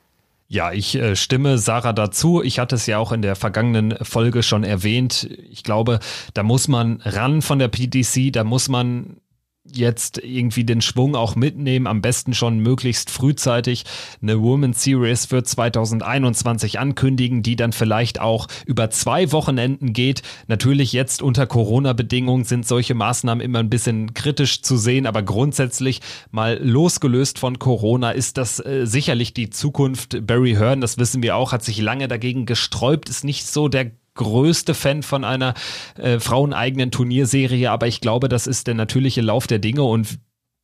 [0.50, 2.44] Ja, ich äh, stimme Sarah dazu.
[2.44, 5.30] Ich hatte es ja auch in der vergangenen Folge schon erwähnt.
[5.50, 6.00] Ich glaube,
[6.34, 9.22] da muss man ran von der PDC, da muss man
[9.74, 13.86] jetzt irgendwie den Schwung auch mitnehmen, am besten schon möglichst frühzeitig
[14.22, 20.22] eine Women's Series für 2021 ankündigen, die dann vielleicht auch über zwei Wochenenden geht.
[20.48, 26.02] Natürlich jetzt unter Corona-Bedingungen sind solche Maßnahmen immer ein bisschen kritisch zu sehen, aber grundsätzlich
[26.32, 30.26] mal losgelöst von Corona ist das äh, sicherlich die Zukunft.
[30.26, 33.92] Barry Hearn, das wissen wir auch, hat sich lange dagegen gesträubt, ist nicht so der
[34.20, 35.54] größte Fan von einer
[35.98, 40.20] äh, fraueneigenen Turnierserie, aber ich glaube, das ist der natürliche Lauf der Dinge und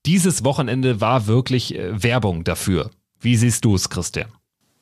[0.06, 2.91] dieses Wochenende war wirklich äh, Werbung dafür.
[3.20, 4.28] Wie siehst du es, Christian?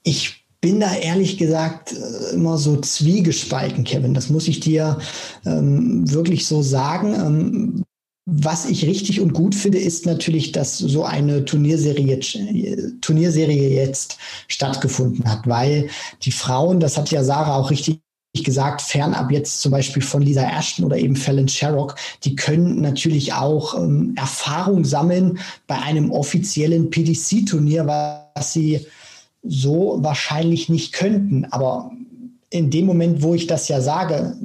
[0.04, 4.16] Ich bin da ehrlich gesagt äh, immer so zwiegespalten, Kevin.
[4.16, 4.98] Das muss ich dir
[5.46, 7.14] ähm, wirklich so sagen.
[7.14, 7.84] Ähm,
[8.26, 12.20] was ich richtig und gut finde, ist natürlich, dass so eine Turnierserie,
[13.02, 14.18] Turnierserie jetzt
[14.48, 15.90] stattgefunden hat, weil
[16.24, 18.00] die Frauen, das hat ja Sarah auch richtig
[18.42, 23.34] gesagt, fernab jetzt zum Beispiel von Lisa Ashton oder eben Fallon Sherrock, die können natürlich
[23.34, 28.88] auch ähm, Erfahrung sammeln bei einem offiziellen PDC-Turnier, was sie
[29.44, 31.46] so wahrscheinlich nicht könnten.
[31.52, 31.92] Aber
[32.50, 34.36] in dem Moment, wo ich das ja sage,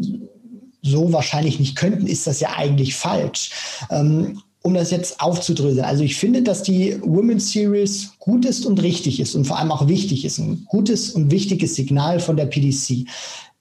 [0.83, 3.51] so wahrscheinlich nicht könnten, ist das ja eigentlich falsch.
[3.91, 5.85] Ähm, um das jetzt aufzudröseln.
[5.85, 9.71] Also ich finde, dass die Women's Series gut ist und richtig ist und vor allem
[9.71, 10.39] auch wichtig ist.
[10.39, 13.07] Ein gutes und wichtiges Signal von der PDC.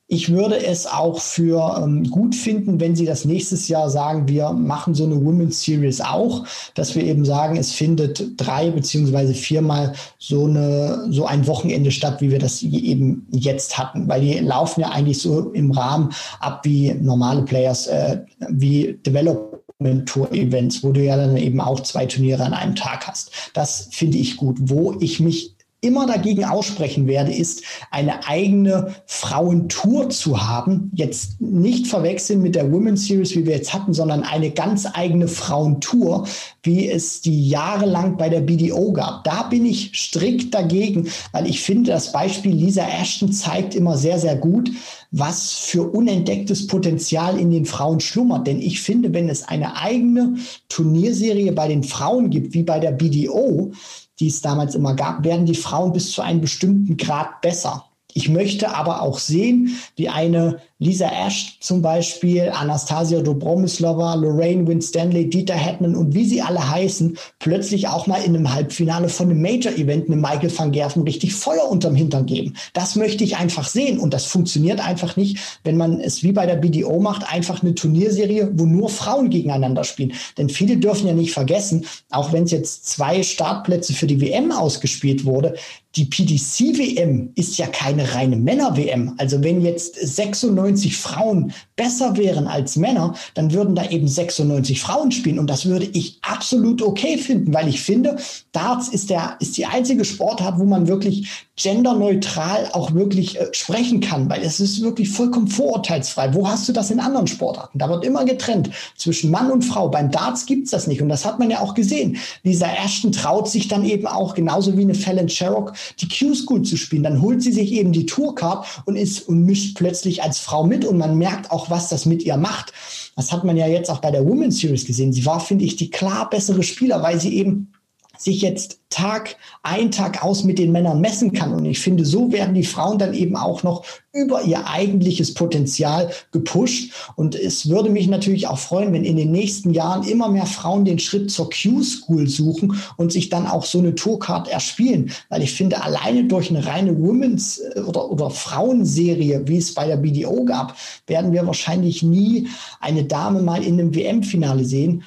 [0.10, 4.52] Ich würde es auch für ähm, gut finden, wenn Sie das nächstes Jahr sagen, wir
[4.52, 6.46] machen so eine Women's Series auch,
[6.76, 12.22] dass wir eben sagen, es findet drei beziehungsweise viermal so eine so ein Wochenende statt,
[12.22, 16.62] wie wir das eben jetzt hatten, weil die laufen ja eigentlich so im Rahmen ab
[16.64, 22.06] wie normale Players, äh, wie Development Tour Events, wo du ja dann eben auch zwei
[22.06, 23.32] Turniere an einem Tag hast.
[23.54, 24.56] Das finde ich gut.
[24.62, 30.92] Wo ich mich immer dagegen aussprechen werde, ist eine eigene Frauentour zu haben.
[30.96, 35.28] Jetzt nicht verwechseln mit der Women's Series, wie wir jetzt hatten, sondern eine ganz eigene
[35.28, 36.28] Frauentour,
[36.64, 39.24] wie es die jahrelang bei der BDO gab.
[39.24, 44.18] Da bin ich strikt dagegen, weil ich finde, das Beispiel Lisa Ashton zeigt immer sehr,
[44.18, 44.72] sehr gut,
[45.12, 48.48] was für unentdecktes Potenzial in den Frauen schlummert.
[48.48, 50.38] Denn ich finde, wenn es eine eigene
[50.70, 53.72] Turnierserie bei den Frauen gibt, wie bei der BDO,
[54.20, 57.86] die es damals immer gab, werden die Frauen bis zu einem bestimmten Grad besser.
[58.14, 65.28] Ich möchte aber auch sehen, wie eine Lisa Ash zum Beispiel, Anastasia Dobromislova, Lorraine Winstanley,
[65.28, 69.42] Dieter Hetman und wie sie alle heißen, plötzlich auch mal in einem Halbfinale von einem
[69.42, 72.54] Major-Event einem Michael van Gerven richtig Feuer unterm Hintern geben.
[72.74, 76.46] Das möchte ich einfach sehen und das funktioniert einfach nicht, wenn man es wie bei
[76.46, 80.14] der BDO macht, einfach eine Turnierserie, wo nur Frauen gegeneinander spielen.
[80.38, 84.52] Denn viele dürfen ja nicht vergessen, auch wenn es jetzt zwei Startplätze für die WM
[84.52, 85.56] ausgespielt wurde,
[85.98, 89.16] die PDC-WM ist ja keine reine Männer-WM.
[89.18, 94.82] Also wenn jetzt 96 96 Frauen besser wären als Männer, dann würden da eben 96
[94.82, 95.40] Frauen spielen.
[95.40, 98.18] Und das würde ich absolut okay finden, weil ich finde,
[98.52, 104.00] Darts ist, der, ist die einzige Sportart, wo man wirklich genderneutral auch wirklich äh, sprechen
[104.00, 106.34] kann, weil es ist wirklich vollkommen vorurteilsfrei.
[106.34, 107.80] Wo hast du das in anderen Sportarten?
[107.80, 109.90] Da wird immer getrennt zwischen Mann und Frau.
[109.90, 112.18] Beim Darts gibt's das nicht und das hat man ja auch gesehen.
[112.44, 116.78] Lisa Ashton traut sich dann eben auch, genauso wie eine Fallon Sherrock, die Q-School zu
[116.78, 117.04] spielen.
[117.04, 120.86] Dann holt sie sich eben die Tourcard und ist und mischt plötzlich als Frau mit
[120.86, 122.74] und man merkt auch, was das mit ihr macht.
[123.16, 125.14] Das hat man ja jetzt auch bei der Women's Series gesehen.
[125.14, 127.72] Sie war, finde ich, die klar bessere Spieler, weil sie eben
[128.18, 131.54] sich jetzt Tag ein, Tag aus mit den Männern messen kann.
[131.54, 136.10] Und ich finde, so werden die Frauen dann eben auch noch über ihr eigentliches Potenzial
[136.32, 136.94] gepusht.
[137.16, 140.86] Und es würde mich natürlich auch freuen, wenn in den nächsten Jahren immer mehr Frauen
[140.86, 145.12] den Schritt zur Q-School suchen und sich dann auch so eine Tourcard erspielen.
[145.30, 149.86] Weil ich finde, alleine durch eine reine Women's äh, oder, oder Frauenserie, wie es bei
[149.86, 150.76] der BDO gab,
[151.08, 152.48] werden wir wahrscheinlich nie
[152.80, 155.04] eine Dame mal in einem WM-Finale sehen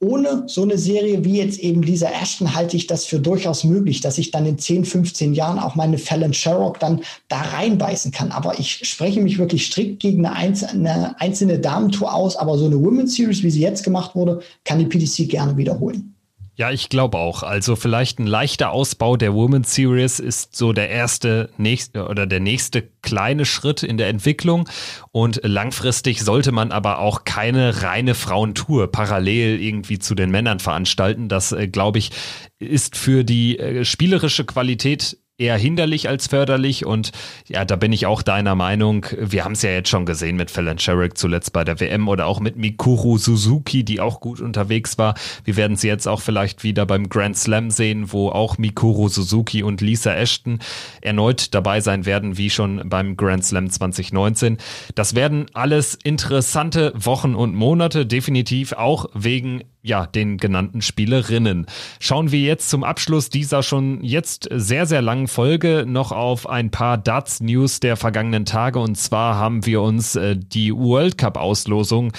[0.00, 4.00] ohne so eine Serie wie jetzt eben Lisa Ashton halte ich das für durchaus möglich,
[4.00, 8.32] dass ich dann in 10, 15 Jahren auch meine Fallon Sherrock dann da reinbeißen kann.
[8.32, 12.36] Aber ich spreche mich wirklich strikt gegen eine einzelne, einzelne Damentour aus.
[12.36, 16.14] Aber so eine Women's Series, wie sie jetzt gemacht wurde, kann die PDC gerne wiederholen.
[16.56, 17.42] Ja, ich glaube auch.
[17.42, 22.40] Also vielleicht ein leichter Ausbau der Women's Series ist so der erste nächste oder der
[22.40, 24.68] nächste kleine Schritt in der Entwicklung.
[25.10, 31.28] Und langfristig sollte man aber auch keine reine Frauentour parallel irgendwie zu den Männern veranstalten.
[31.28, 32.10] Das, äh, glaube ich,
[32.58, 36.84] ist für die äh, spielerische Qualität eher hinderlich als förderlich.
[36.84, 37.10] Und
[37.48, 39.06] ja, da bin ich auch deiner Meinung.
[39.18, 42.26] Wir haben es ja jetzt schon gesehen mit Fallon Sherrick zuletzt bei der WM oder
[42.26, 45.14] auch mit Mikuru Suzuki, die auch gut unterwegs war.
[45.44, 49.62] Wir werden sie jetzt auch vielleicht wieder beim Grand Slam sehen, wo auch Mikuru Suzuki
[49.62, 50.58] und Lisa Ashton
[51.00, 54.58] erneut dabei sein werden, wie schon beim Grand Slam 2019.
[54.94, 61.66] Das werden alles interessante Wochen und Monate, definitiv auch wegen ja, den genannten Spielerinnen.
[61.98, 66.70] Schauen wir jetzt zum Abschluss dieser schon jetzt sehr, sehr langen Folge noch auf ein
[66.70, 68.78] paar Darts-News der vergangenen Tage.
[68.78, 72.12] Und zwar haben wir uns äh, die World Cup-Auslosung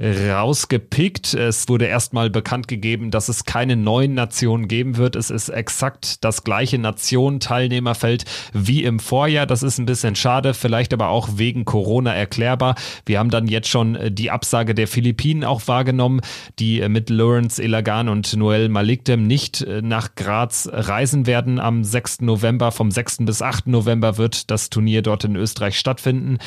[0.00, 1.34] rausgepickt.
[1.34, 5.16] Es wurde erstmal bekannt gegeben, dass es keine neuen Nationen geben wird.
[5.16, 9.46] Es ist exakt das gleiche Nationen-Teilnehmerfeld wie im Vorjahr.
[9.46, 12.74] Das ist ein bisschen schade, vielleicht aber auch wegen Corona erklärbar.
[13.06, 16.20] Wir haben dann jetzt schon äh, die Absage der Philippinen auch wahrgenommen,
[16.58, 21.84] die äh, mit Lawrence Elagan und Noel Malikdem nicht äh, nach Graz reisen werden am
[21.84, 22.22] 6.
[22.22, 22.72] November.
[22.72, 23.18] Vom 6.
[23.20, 23.66] bis 8.
[23.66, 26.38] November wird das Turnier dort in Österreich stattfinden.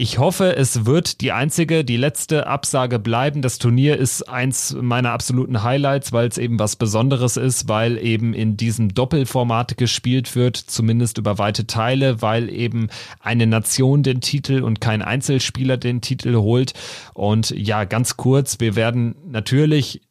[0.00, 3.42] Ich hoffe, es wird die einzige, die letzte Absage bleiben.
[3.42, 8.32] Das Turnier ist eins meiner absoluten Highlights, weil es eben was Besonderes ist, weil eben
[8.32, 14.62] in diesem Doppelformat gespielt wird, zumindest über weite Teile, weil eben eine Nation den Titel
[14.62, 16.74] und kein Einzelspieler den Titel holt.
[17.12, 20.02] Und ja, ganz kurz, wir werden natürlich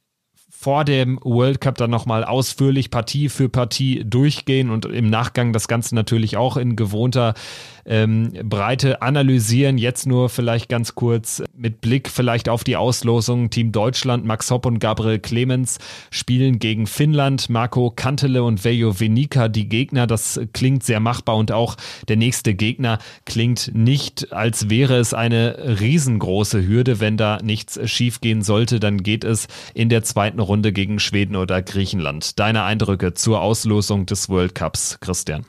[0.60, 5.68] vor dem World Cup dann nochmal ausführlich Partie für Partie durchgehen und im Nachgang das
[5.68, 7.36] Ganze natürlich auch in gewohnter
[7.88, 9.78] ähm, Breite analysieren.
[9.78, 13.50] Jetzt nur vielleicht ganz kurz mit Blick vielleicht auf die Auslosung.
[13.50, 15.80] Team Deutschland, Max Hopp und Gabriel Clemens
[16.12, 20.08] spielen gegen Finnland, Marco Kantele und Vejo Venica die Gegner.
[20.08, 21.76] Das klingt sehr machbar und auch
[22.08, 27.00] der nächste Gegner klingt nicht, als wäre es eine riesengroße Hürde.
[27.00, 31.62] Wenn da nichts schiefgehen sollte, dann geht es in der zweiten Runde gegen Schweden oder
[31.62, 32.40] Griechenland.
[32.40, 35.46] Deine Eindrücke zur Auslosung des World Cups, Christian?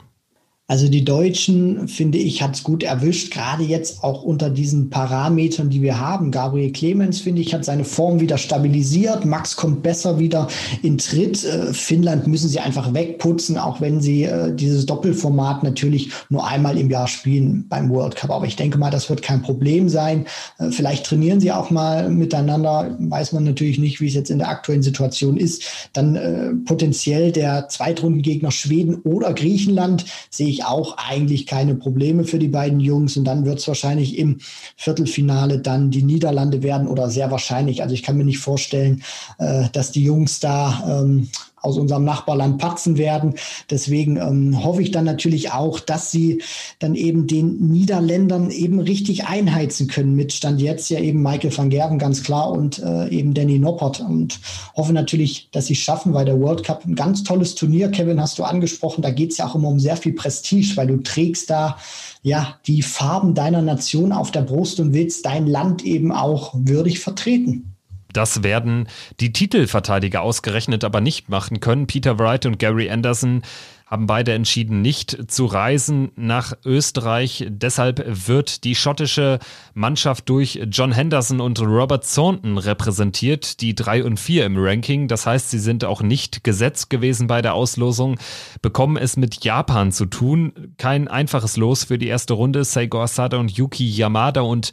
[0.71, 5.71] Also die Deutschen, finde ich, hat es gut erwischt, gerade jetzt auch unter diesen Parametern,
[5.71, 6.31] die wir haben.
[6.31, 9.25] Gabriel Clemens, finde ich, hat seine Form wieder stabilisiert.
[9.25, 10.47] Max kommt besser wieder
[10.83, 11.43] in Tritt.
[11.43, 16.77] Äh, Finnland müssen sie einfach wegputzen, auch wenn sie äh, dieses Doppelformat natürlich nur einmal
[16.77, 18.31] im Jahr spielen beim World Cup.
[18.31, 20.27] Aber ich denke mal, das wird kein Problem sein.
[20.59, 22.95] Äh, vielleicht trainieren sie auch mal miteinander.
[22.99, 25.89] Weiß man natürlich nicht, wie es jetzt in der aktuellen Situation ist.
[25.95, 32.25] Dann äh, potenziell der Zweitrundengegner Schweden oder Griechenland sehe ich ich auch eigentlich keine Probleme
[32.25, 33.17] für die beiden Jungs.
[33.17, 34.39] Und dann wird es wahrscheinlich im
[34.77, 37.83] Viertelfinale dann die Niederlande werden oder sehr wahrscheinlich.
[37.83, 39.03] Also ich kann mir nicht vorstellen,
[39.39, 41.29] äh, dass die Jungs da ähm,
[41.63, 43.35] aus unserem Nachbarland patzen werden.
[43.71, 46.43] Deswegen ähm, hoffe ich dann natürlich auch, dass sie
[46.79, 50.15] dann eben den Niederländern eben richtig einheizen können.
[50.15, 54.01] Mit Stand jetzt ja eben Michael van Gerven ganz klar und äh, eben Danny Noppert.
[54.01, 54.41] Und
[54.77, 58.21] hoffe natürlich, dass sie es schaffen, weil der World Cup ein ganz tolles Turnier, Kevin,
[58.21, 59.03] hast du angesprochen.
[59.03, 61.77] Da geht es ja auch immer um sehr viel Prestige, weil du trägst da
[62.23, 67.01] ja die Farben deiner Nation auf der Brust und willst dein Land eben auch würdig
[67.01, 67.78] vertreten.
[68.19, 68.89] Das werden
[69.21, 71.87] die Titelverteidiger ausgerechnet aber nicht machen können.
[71.87, 73.43] Peter Wright und Gary Anderson
[73.87, 77.47] haben beide entschieden, nicht zu reisen nach Österreich.
[77.49, 79.39] Deshalb wird die schottische
[79.73, 85.07] Mannschaft durch John Henderson und Robert Thornton repräsentiert, die drei und vier im Ranking.
[85.07, 88.19] Das heißt, sie sind auch nicht gesetzt gewesen bei der Auslosung,
[88.63, 90.75] bekommen es mit Japan zu tun.
[90.77, 92.65] Kein einfaches Los für die erste Runde.
[92.65, 94.73] Seigo Asada und Yuki Yamada und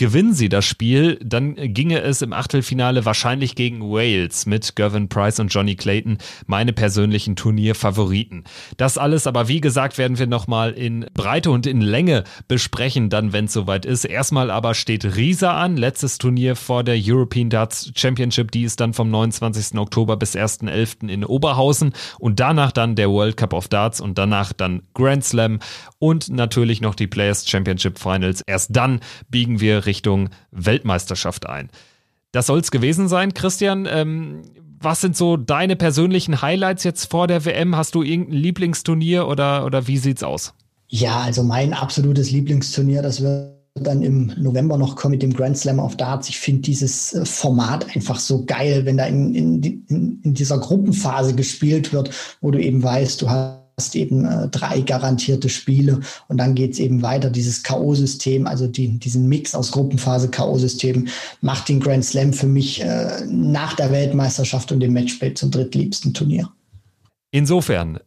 [0.00, 5.38] Gewinnen sie das Spiel, dann ginge es im Achtelfinale wahrscheinlich gegen Wales mit Gervin Price
[5.40, 8.44] und Johnny Clayton, meine persönlichen Turnierfavoriten.
[8.78, 13.34] Das alles aber, wie gesagt, werden wir nochmal in Breite und in Länge besprechen, dann,
[13.34, 14.06] wenn es soweit ist.
[14.06, 18.94] Erstmal aber steht Risa an, letztes Turnier vor der European Darts Championship, die ist dann
[18.94, 19.78] vom 29.
[19.78, 21.10] Oktober bis 1.11.
[21.10, 25.58] in Oberhausen und danach dann der World Cup of Darts und danach dann Grand Slam
[25.98, 28.40] und natürlich noch die Players Championship Finals.
[28.46, 31.68] Erst dann biegen wir Richtung Weltmeisterschaft ein.
[32.32, 33.88] Das soll es gewesen sein, Christian.
[33.90, 34.42] Ähm,
[34.80, 37.76] was sind so deine persönlichen Highlights jetzt vor der WM?
[37.76, 40.54] Hast du irgendein Lieblingsturnier oder, oder wie sieht's aus?
[40.88, 45.58] Ja, also mein absolutes Lieblingsturnier, das wird dann im November noch kommen mit dem Grand
[45.58, 46.28] Slam of Darts.
[46.28, 50.58] Ich finde dieses äh, Format einfach so geil, wenn da in, in, in, in dieser
[50.58, 52.10] Gruppenphase gespielt wird,
[52.40, 56.72] wo du eben weißt, du hast hast eben äh, drei garantierte Spiele und dann geht
[56.72, 57.30] es eben weiter.
[57.30, 61.08] Dieses K.O.-System, also die, diesen Mix aus Gruppenphase, K.O.-System,
[61.40, 66.12] macht den Grand Slam für mich äh, nach der Weltmeisterschaft und dem Matchplay zum drittliebsten
[66.12, 66.50] Turnier.
[67.30, 68.00] Insofern,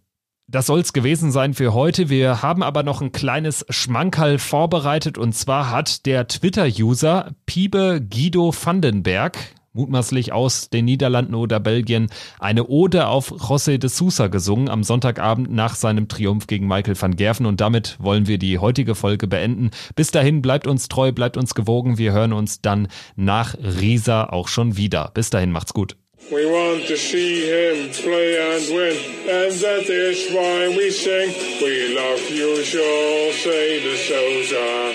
[0.48, 2.10] das soll es gewesen sein für heute.
[2.10, 8.54] Wir haben aber noch ein kleines Schmankerl vorbereitet und zwar hat der Twitter-User Piebe Guido
[8.54, 9.38] Vandenberg
[9.74, 12.08] mutmaßlich aus den Niederlanden oder Belgien,
[12.40, 17.16] eine Ode auf José de Sousa gesungen am Sonntagabend nach seinem Triumph gegen Michael van
[17.16, 17.46] Gerven.
[17.46, 19.72] Und damit wollen wir die heutige Folge beenden.
[19.96, 21.98] Bis dahin bleibt uns treu, bleibt uns gewogen.
[21.98, 25.12] Wir hören uns dann nach Riesa auch schon wieder.
[25.14, 25.96] Bis dahin, macht's gut.
[26.32, 28.96] We want to see him play and win,
[29.30, 31.30] and that is why we sing.
[31.62, 34.94] We love you, Jose de Sousa.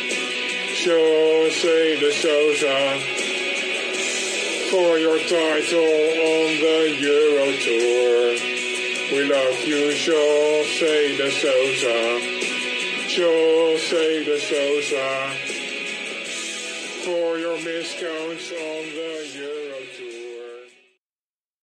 [0.85, 3.28] Jose de Sousa.
[4.71, 8.37] For your title on the Euro Tour.
[9.13, 12.01] We love you, Jose de Sousa.
[13.17, 14.39] Jose de.
[17.05, 19.78] For your miscounts on the